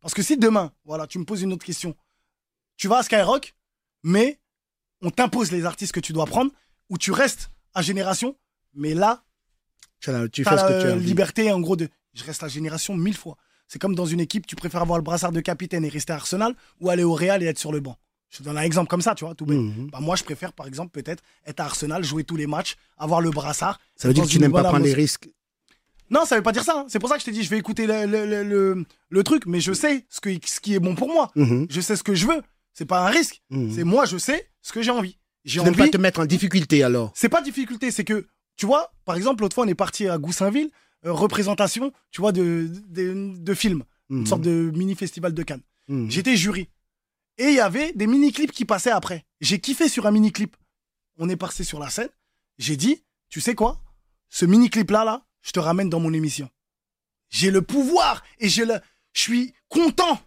[0.00, 1.96] Parce que si demain, voilà, tu me poses une autre question,
[2.76, 3.54] tu vas à Skyrock,
[4.02, 4.38] mais
[5.00, 6.52] on t'impose les artistes que tu dois prendre,
[6.90, 8.36] ou tu restes à Génération,
[8.74, 9.24] mais là,
[10.00, 11.06] Tu, as- tu fais ce as que tu as la envie.
[11.06, 13.36] liberté, en gros, de je reste à Génération mille fois.
[13.72, 16.16] C'est comme dans une équipe, tu préfères avoir le brassard de capitaine et rester à
[16.16, 17.96] Arsenal, ou aller au Real et être sur le banc.
[18.28, 19.56] Je te donne un exemple comme ça, tu vois, tout bête.
[19.56, 19.88] Mhm.
[19.90, 23.22] Bah, moi, je préfère, par exemple, peut-être être à Arsenal, jouer tous les matchs, avoir
[23.22, 23.80] le brassard.
[23.96, 25.30] Ça veut dire que tu n'aimes pas prendre les risques.
[26.10, 26.80] Non, ça veut pas dire ça.
[26.80, 26.84] hein.
[26.88, 29.24] C'est pour ça que je t'ai dit, je vais écouter le, le, le- le- le
[29.24, 31.30] truc, mais je sais ce, que, ce qui est bon pour moi.
[31.34, 31.66] Mhm.
[31.70, 32.42] Je sais ce que je veux.
[32.74, 33.40] C'est pas un risque.
[33.48, 33.72] Mhm.
[33.74, 35.16] C'est moi, je sais ce que j'ai envie.
[35.46, 35.90] J'ai n'aimes pas envie.
[35.90, 37.10] te mettre en difficulté alors.
[37.14, 40.18] C'est pas difficulté, c'est que, tu vois, par exemple, l'autre fois, on est parti à
[40.18, 40.68] Goussainville,
[41.04, 44.26] représentation, tu vois, de, de, de films, une Mhm.
[44.26, 45.62] sorte de mini-festival de Cannes.
[45.88, 46.10] Mhm.
[46.10, 46.68] J'étais jury.
[47.38, 49.24] Et il y avait des mini-clips qui passaient après.
[49.40, 50.56] J'ai kiffé sur un mini-clip.
[51.18, 52.08] On est passé sur la scène.
[52.58, 53.80] J'ai dit, tu sais quoi?
[54.28, 56.48] Ce mini-clip-là, là, je te ramène dans mon émission.
[57.30, 58.74] J'ai le pouvoir et j'ai le...
[59.14, 60.20] je suis content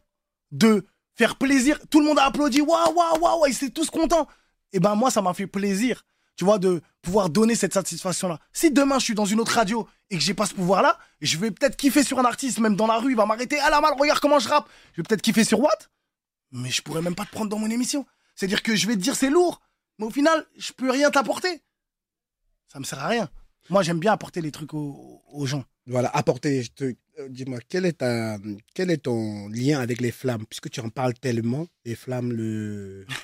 [0.52, 1.80] de faire plaisir.
[1.90, 2.62] Tout le monde a applaudi.
[2.62, 4.28] Waouh, waouh, waouh, ils étaient tous contents.
[4.74, 6.04] Et ben moi, ça m'a fait plaisir,
[6.36, 8.40] tu vois, de pouvoir donner cette satisfaction-là.
[8.54, 11.38] Si demain, je suis dans une autre radio et que j'ai pas ce pouvoir-là, je
[11.38, 13.58] vais peut-être kiffer sur un artiste, même dans la rue, il va m'arrêter.
[13.62, 14.68] Ah la mal, regarde comment je rappe.
[14.94, 15.90] Je vais peut-être kiffer sur Watt,
[16.52, 18.06] mais je pourrais même pas te prendre dans mon émission.
[18.36, 19.62] C'est-à-dire que je vais te dire c'est lourd,
[20.00, 21.62] mais au final, je peux rien t'apporter.
[22.72, 23.30] Ça me sert à rien.
[23.70, 25.64] Moi, j'aime bien apporter les trucs aux, aux gens.
[25.88, 26.64] Voilà, apporter.
[26.64, 28.38] je te- euh, Dis-moi, quel est ta,
[28.74, 33.06] quel est ton lien avec les flammes, puisque tu en parles tellement, les flammes, le.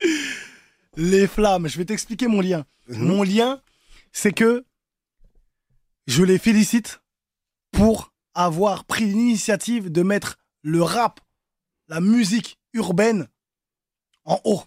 [0.96, 2.66] Les flammes, je vais t'expliquer mon lien.
[2.88, 3.06] Mhm.
[3.06, 3.60] Mon lien,
[4.12, 4.64] c'est que
[6.06, 7.00] je les félicite
[7.70, 11.20] pour avoir pris l'initiative de mettre le rap,
[11.88, 13.28] la musique urbaine
[14.24, 14.62] en haut,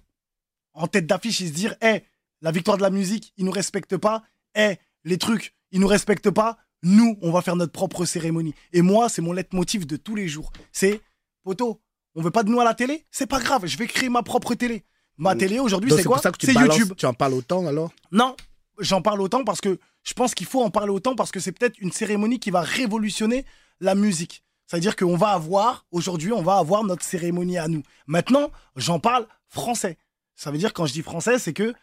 [0.73, 2.03] en tête d'affiche et se dire, hé,
[2.41, 4.23] la victoire de la musique, ils nous respectent pas,
[4.55, 8.53] hé, les trucs, ils nous respectent pas, nous, on va faire notre propre cérémonie.
[8.73, 10.51] Et moi, c'est mon leitmotiv de tous les jours.
[10.71, 11.01] C'est,
[11.43, 11.81] poto,
[12.15, 13.05] on veut pas de nous à la télé?
[13.09, 14.83] C'est pas grave, je vais créer ma propre télé.
[15.17, 16.93] Ma télé aujourd'hui, c'est quoi C'est YouTube.
[16.97, 18.35] Tu en parles autant alors Non,
[18.79, 21.51] j'en parle autant parce que je pense qu'il faut en parler autant parce que c'est
[21.51, 23.45] peut-être une cérémonie qui va révolutionner
[23.79, 24.43] la musique.
[24.67, 27.83] C'est-à-dire qu'on va avoir, aujourd'hui, on va avoir notre cérémonie à nous.
[28.07, 29.97] Maintenant, j'en parle français.
[30.35, 31.73] Ça veut dire, quand je dis français, c'est que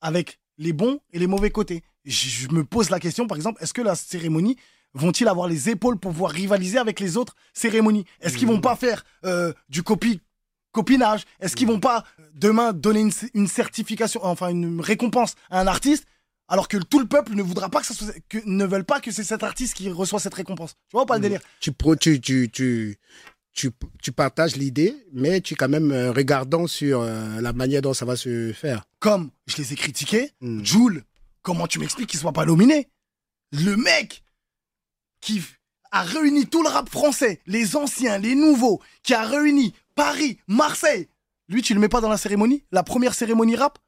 [0.00, 1.82] avec les bons et les mauvais côtés.
[2.04, 4.56] Je, je me pose la question, par exemple, est-ce que la cérémonie
[4.94, 8.04] vont-ils avoir les épaules pour pouvoir rivaliser avec les autres cérémonies?
[8.20, 10.20] Est-ce qu'ils vont pas faire euh, du copie
[10.76, 12.04] copinage Est-ce qu'ils vont pas
[12.34, 16.04] demain donner une, une certification, enfin une récompense à un artiste
[16.48, 19.00] alors que tout le peuple ne voudra pas que ça soit, que, ne veulent pas
[19.00, 20.74] que c'est cet artiste qui reçoit cette récompense?
[20.88, 21.40] Tu vois pas le délire?
[21.60, 22.98] Tu, tu, tu, tu,
[23.52, 23.70] tu,
[24.02, 27.94] tu partages l'idée, mais tu es quand même euh, regardant sur euh, la manière dont
[27.94, 28.84] ça va se faire.
[29.00, 30.64] Comme je les ai critiqués, Mm.
[30.64, 31.02] Joule,
[31.42, 32.88] comment tu m'expliques qu'il soit pas nominé?
[33.52, 34.22] Le mec
[35.20, 35.42] qui
[35.92, 41.08] a réuni tout le rap français, les anciens, les nouveaux, qui a réuni Paris, Marseille.
[41.48, 43.78] Lui, tu le mets pas dans la cérémonie La première cérémonie rap?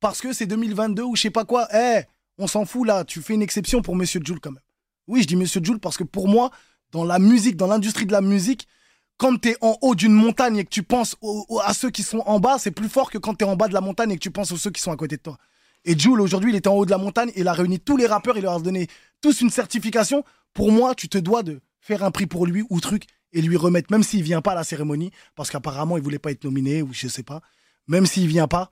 [0.00, 1.68] Parce que c'est 2022 ou je sais pas quoi.
[1.74, 2.02] Eh,
[2.38, 4.62] on s'en fout là, tu fais une exception pour Monsieur Joule quand même.
[5.06, 6.50] Oui, je dis Monsieur Joule parce que pour moi,
[6.90, 8.68] dans la musique, dans l'industrie de la musique,
[9.16, 11.16] quand tu es en haut d'une montagne et que tu penses
[11.62, 13.68] à ceux qui sont en bas, c'est plus fort que quand tu es en bas
[13.68, 15.38] de la montagne et que tu penses aux ceux qui sont à côté de toi.
[15.84, 18.06] Et Jules, aujourd'hui, il était en haut de la montagne, il a réuni tous les
[18.06, 18.88] rappeurs, il leur a donné
[19.20, 20.24] tous une certification.
[20.52, 23.56] Pour moi, tu te dois de faire un prix pour lui ou truc et lui
[23.56, 26.82] remettre, même s'il vient pas à la cérémonie, parce qu'apparemment, il voulait pas être nominé
[26.82, 27.42] ou je sais pas.
[27.88, 28.70] Même s'il vient pas,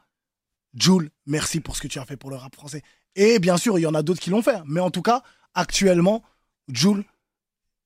[0.74, 2.82] Jules, merci pour ce que tu as fait pour le rap français.
[3.14, 4.56] Et bien sûr, il y en a d'autres qui l'ont fait.
[4.64, 5.22] Mais en tout cas,
[5.54, 6.22] actuellement,
[6.68, 7.04] Jules,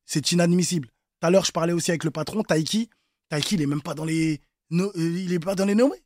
[0.04, 0.86] c'est inadmissible.
[1.20, 2.88] Tout à l'heure, je parlais aussi avec le patron, Taiki.
[3.28, 6.00] Taiki, il est même pas dans les, no- euh, il est pas dans les nommés.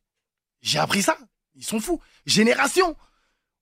[0.61, 1.17] J'ai appris ça.
[1.53, 1.99] Ils sont fous.
[2.25, 2.95] Génération.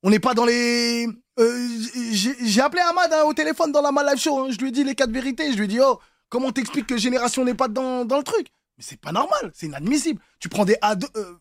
[0.03, 1.07] On n'est pas dans les.
[1.39, 1.67] euh,
[2.13, 4.39] j'ai appelé Ahmad hein, au téléphone dans la Mal Live Show.
[4.39, 4.47] hein.
[4.51, 5.51] Je lui ai dit les quatre vérités.
[5.51, 8.47] Je lui ai dit, oh, comment t'expliques que Génération n'est pas dans, le truc?
[8.77, 9.51] Mais c'est pas normal.
[9.53, 10.21] C'est inadmissible.
[10.39, 11.07] Tu prends des ado.
[11.15, 11.35] Euh,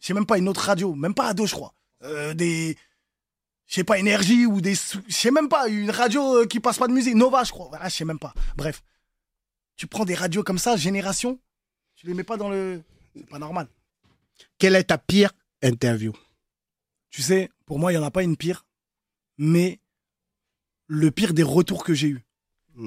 [0.00, 0.94] je sais même pas une autre radio.
[0.94, 1.74] Même pas ado, je crois.
[2.02, 2.76] Euh, des.
[3.66, 4.74] Je sais pas, énergie ou des.
[4.74, 7.14] Je sais même pas, une radio euh, qui passe pas de musique.
[7.14, 7.70] Nova, je crois.
[7.80, 8.34] Ah, je sais même pas.
[8.56, 8.82] Bref.
[9.76, 11.40] Tu prends des radios comme ça, Génération,
[11.96, 12.80] tu les mets pas dans le.
[13.16, 13.66] C'est pas normal.
[14.58, 16.12] Quelle est ta pire interview?
[17.14, 18.66] Tu sais, pour moi, il n'y en a pas une pire,
[19.38, 19.78] mais
[20.88, 22.24] le pire des retours que j'ai eu.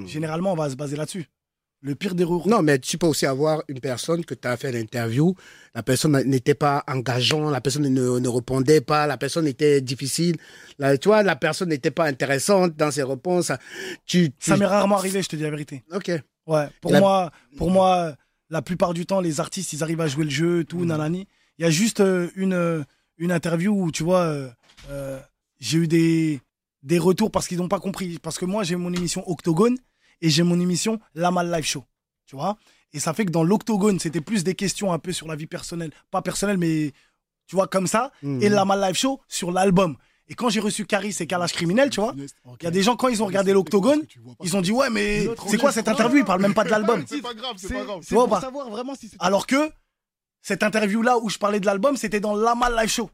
[0.06, 1.28] Généralement, on va se baser là-dessus.
[1.80, 2.50] Le pire des retours.
[2.50, 5.34] Non, mais tu peux aussi avoir une personne que tu as fait l'interview,
[5.74, 10.36] la personne n'était pas engageante, la personne ne, ne répondait pas, la personne était difficile,
[10.78, 13.54] la, tu vois, la personne n'était pas intéressante dans ses réponses.
[14.06, 15.86] Tu, tu- Ça m'est rarement arrivé, je te dis la vérité.
[15.94, 16.12] Ok.
[16.48, 16.68] Ouais.
[16.82, 18.18] Pour La- moi, pour moi,
[18.50, 21.28] la plupart du temps, les artistes, ils arrivent à jouer le jeu, tout, nanani.
[21.60, 22.84] Il y a juste euh, une, euh,
[23.18, 24.50] une interview où, tu vois, euh,
[24.90, 25.20] euh,
[25.60, 26.42] j'ai eu des,
[26.84, 28.20] des retours parce qu'ils n'ont pas compris.
[28.20, 29.78] Parce que moi, j'ai mon émission Octogone
[30.22, 31.84] et j'ai mon émission La Mal Live Show.
[32.26, 32.58] Tu vois
[32.94, 35.48] Et ça fait que dans l'Octogone, c'était plus des questions un peu sur la vie
[35.48, 35.92] personnelle.
[36.12, 36.94] Pas personnelle, mais
[37.48, 38.12] tu vois, comme ça.
[38.22, 38.42] Mhm.
[38.42, 39.98] Et La Mal Live Show sur l'album.
[40.30, 42.14] Et quand j'ai reçu Caris et Kalash Criminel, tu vois,
[42.60, 44.02] il y a des gens, quand ils ont regardé l'Octogone,
[44.44, 46.20] ils ont dit, ouais, mais c'est quoi cette interview?
[46.20, 47.06] Il parle même pas de l'album.
[47.08, 48.00] C'est pas grave, c'est pas grave.
[48.02, 49.16] C'est pour savoir vraiment si c'est.
[49.20, 49.72] Alors que
[50.48, 53.10] cette interview-là où je parlais de l'album, c'était dans Lama Live Show.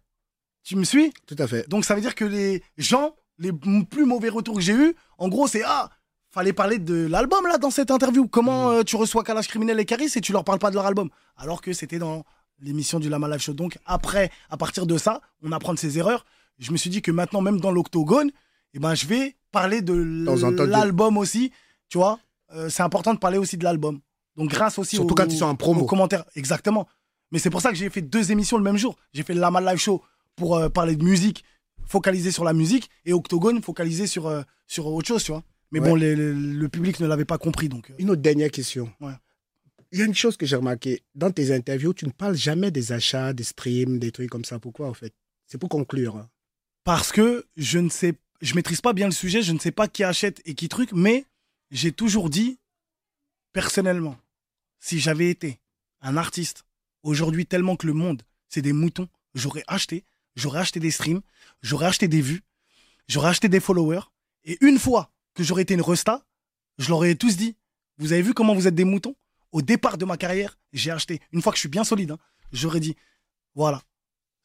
[0.64, 1.12] Tu me suis?
[1.26, 1.68] Tout à fait.
[1.68, 3.52] Donc ça veut dire que les gens, les
[3.94, 5.90] plus mauvais retours que j'ai eus, en gros, c'est Ah,
[6.30, 8.28] fallait parler de l'album là dans cette interview.
[8.28, 10.86] Comment euh, tu reçois Kalash Criminel et Caris et tu leur parles pas de leur
[10.86, 11.10] album?
[11.36, 12.24] Alors que c'était dans
[12.60, 13.54] l'émission du Lama Live Show.
[13.54, 16.26] Donc après, à partir de ça, on apprend de ses erreurs.
[16.60, 18.30] Je me suis dit que maintenant, même dans l'octogone,
[18.76, 19.94] eh ben, je vais parler de
[20.66, 21.52] l'album aussi.
[21.90, 22.20] Tu vois,
[22.56, 24.00] Euh, c'est important de parler aussi de l'album.
[24.38, 25.82] Donc grâce aussi Surtout aux, quand ils sont en promo.
[25.82, 26.26] aux commentaires.
[26.36, 26.88] Exactement.
[27.34, 28.96] Mais c'est pour ça que j'ai fait deux émissions le même jour.
[29.12, 30.04] J'ai fait le Lama Live Show
[30.36, 31.44] pour euh, parler de musique,
[31.86, 35.44] focalisé sur la musique, et Octogone focalisé sur, euh, sur autre chose, tu vois.
[35.72, 35.90] Mais Ouais.
[35.90, 37.90] bon, les- les- le public ne l'avait pas compris, donc.
[37.90, 38.94] euh, Une autre dernière question.
[39.02, 39.14] Ouais.
[39.92, 41.02] Il y a une chose que j'ai remarqué.
[41.16, 44.60] Dans tes interviews, tu ne parles jamais des achats, des streams, des trucs comme ça.
[44.60, 45.14] Pourquoi, en fait?
[45.48, 46.16] C'est pour conclure.
[46.18, 46.30] hein.
[46.84, 49.88] Parce que je ne sais, je maîtrise pas bien le sujet, je ne sais pas
[49.88, 51.26] qui achète et qui truc, mais
[51.72, 52.60] j'ai toujours dit,
[53.54, 54.18] personnellement,
[54.80, 55.60] si j'avais été
[56.02, 56.66] un artiste,
[57.04, 61.22] aujourd'hui tellement que le monde, c'est des moutons, j'aurais acheté, j'aurais acheté des streams,
[61.62, 62.44] j'aurais acheté des vues,
[63.08, 64.12] j'aurais acheté des followers.
[64.46, 66.26] Et une fois que j'aurais été une resta,
[66.78, 67.56] je leur ai tous dit,
[67.98, 69.16] vous avez vu comment vous êtes des moutons?
[69.52, 72.20] Au départ de ma carrière, j'ai acheté, une fois que je suis bien solide, hein,
[72.52, 72.96] j'aurais dit,
[73.54, 73.84] voilà,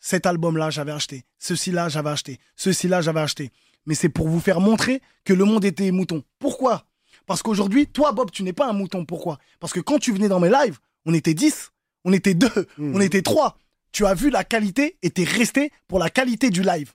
[0.00, 3.50] cet album-là, j'avais acheté, ceci-là, j'avais acheté, ceci-là, j'avais acheté.
[3.86, 6.22] Mais c'est pour vous faire montrer que le monde était mouton.
[6.38, 6.84] Pourquoi?
[7.24, 9.04] Parce qu'aujourd'hui, toi, Bob, tu n'es pas un mouton.
[9.04, 9.38] Pourquoi?
[9.61, 11.72] Parce que quand tu venais dans mes lives, on était 10,
[12.05, 12.94] on était 2, Hmm.
[12.96, 13.59] on était 3.
[13.92, 16.92] Tu as vu la qualité et t'es resté pour la qualité du live.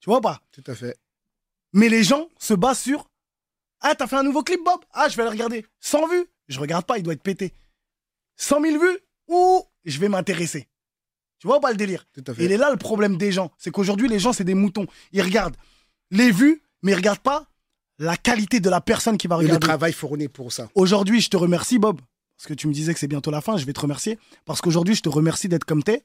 [0.00, 0.40] Tu vois pas?
[0.52, 0.96] Tout à fait.
[1.72, 3.08] mais les gens se basent sur
[3.80, 4.80] Ah, t'as fait un nouveau clip, Bob?
[4.92, 5.66] Ah, je vais le regarder.
[5.80, 6.26] 100 vues?
[6.48, 7.52] Je regarde pas, il doit être pété.
[8.36, 8.98] 100 000 vues?
[9.28, 10.68] Ou je vais m'intéresser.
[11.38, 12.06] Tu vois pas le délire?
[12.14, 12.44] Tout à Et fait.
[12.46, 13.50] il est là le problème des gens.
[13.58, 14.86] C'est qu'aujourd'hui, les gens, c'est des moutons.
[15.12, 15.56] Ils regardent
[16.10, 17.46] les vues, mais ils regardent pas
[17.98, 19.66] la qualité de la personne qui va Et le regarder.
[19.66, 20.70] travail fourni pour ça.
[20.74, 22.00] Aujourd'hui, je te remercie, Bob,
[22.36, 23.56] parce que tu me disais que c'est bientôt la fin.
[23.56, 24.18] Je vais te remercier.
[24.44, 26.04] Parce qu'aujourd'hui, je te remercie d'être comme t'es.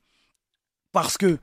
[0.92, 1.38] Parce que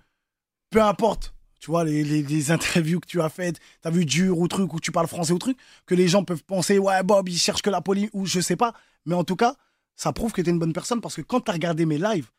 [0.70, 4.38] peu importe, tu vois, les, les- les interviews que tu as faites, t'as vu dur
[4.38, 7.28] ou truc, ou tu parles français ou truc, que les gens peuvent penser, ouais, Bob,
[7.28, 8.72] il cherche que la police, ou je sais pas.
[9.06, 9.56] Mais en tout cas,
[9.96, 12.30] ça prouve que t'es une bonne personne parce que quand t'as regardé mes lives,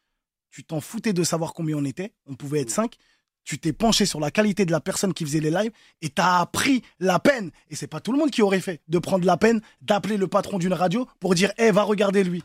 [0.52, 2.14] tu t'en foutais de savoir combien on était.
[2.26, 2.96] On pouvait être cinq.
[3.44, 5.72] Tu t'es penché sur la qualité de la personne qui faisait les lives
[6.02, 9.00] et t'as pris la peine, et c'est pas tout le monde qui aurait fait, de
[9.00, 12.44] prendre la peine d'appeler le patron d'une radio pour dire, eh, va regarder lui.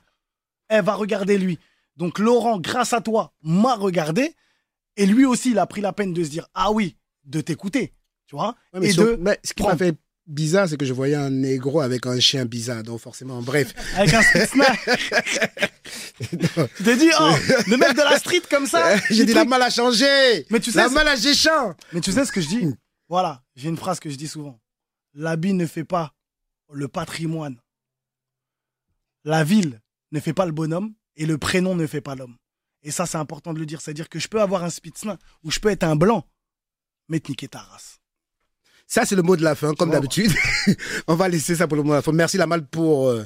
[0.70, 1.58] Eh, va regarder lui.
[1.96, 4.34] Donc Laurent, grâce à toi, m'a regardé.
[4.96, 7.92] Et lui aussi, il a pris la peine de se dire, ah oui, de t'écouter.
[8.26, 9.94] Tu vois Ouais, mais Et sur- de mais ce qui m'a fait
[10.26, 12.82] bizarre, c'est que je voyais un négro avec un chien bizarre.
[12.82, 13.74] Donc forcément, bref.
[13.96, 14.76] Avec un Spitznaz.
[16.18, 16.36] tu
[16.84, 17.34] t'es dit, oh,
[17.66, 18.96] le mec de la street comme ça.
[19.10, 19.50] J'ai dit la truc.
[19.50, 20.46] malle a changé.
[20.50, 21.74] Mais tu sais, la malle a géchant.
[21.92, 22.74] Mais tu sais ce que je dis?
[23.08, 24.58] Voilà, j'ai une phrase que je dis souvent.
[25.12, 26.14] L'habit ne fait pas
[26.72, 27.60] le patrimoine.
[29.24, 29.80] La ville
[30.12, 32.36] ne fait pas le bonhomme et le prénom ne fait pas l'homme.
[32.82, 33.80] Et ça, c'est important de le dire.
[33.80, 36.26] C'est-à-dire que je peux avoir un Spitzlin ou je peux être un blanc,
[37.08, 38.00] mais te niquer ta race.
[38.86, 40.30] Ça, c'est le mot de la fin, comme d'habitude.
[41.08, 42.12] On va laisser ça pour le mot de la fin.
[42.12, 43.24] Merci la malle pour euh,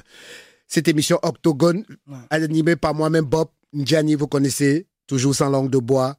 [0.66, 2.16] cette émission Octogone, Ouais.
[2.30, 6.16] animée par moi-même, Bob Ndiani, vous connaissez, toujours sans langue de bois.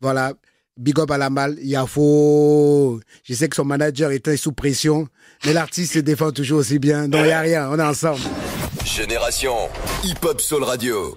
[0.00, 0.32] Voilà.
[0.76, 1.56] Big up à la malle.
[1.60, 3.00] Il y a faux.
[3.24, 5.08] Je sais que son manager était sous pression,
[5.44, 7.08] mais l'artiste se défend toujours aussi bien.
[7.08, 7.68] Donc, il n'y a rien.
[7.70, 8.20] On est ensemble.
[8.84, 9.54] Génération
[10.04, 11.16] Hip Hop Soul Radio.